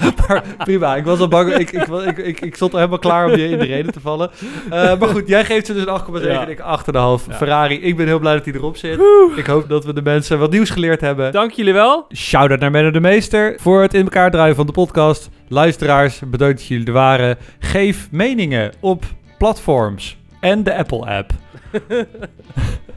[0.28, 1.54] maar prima, ik was al bang.
[1.54, 4.00] Ik, ik, ik, ik, ik stond al helemaal klaar om je in de reden te
[4.00, 4.30] vallen.
[4.70, 6.42] Eh, maar goed, jij geeft ze dus een 8,7 Ja.
[6.42, 7.36] en ik 8,5.
[7.36, 9.00] Ferrari, ik ben heel blij dat hij erop zit.
[9.36, 11.32] Ik hoop dat we de mensen wat nieuws geleerd hebben.
[11.32, 12.06] Dank jullie wel.
[12.14, 15.28] Shout-out naar Menno de Meester voor het in elkaar draaien van de podcast.
[15.48, 17.36] Luisteraars, bedankt dat jullie er waren.
[17.58, 19.04] Geef meningen op
[19.38, 21.30] platforms en de Apple-app.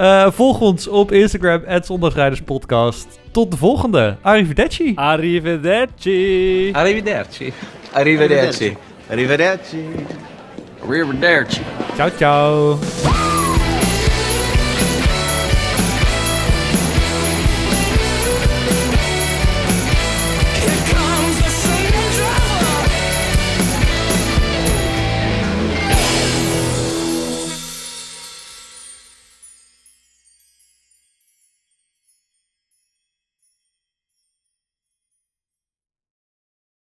[0.00, 3.18] Eh, volg ons op Instagram, Zondagsrijderspodcast.
[3.30, 4.16] Tot de volgende.
[4.22, 4.92] Arrivederci.
[4.94, 6.70] Arrivederci.
[6.72, 7.52] Arrivederci.
[7.92, 8.76] Arrivederci.
[9.08, 9.76] Arrivederci.
[10.82, 11.60] Arrivederci.
[11.96, 13.29] Ciao, ciao.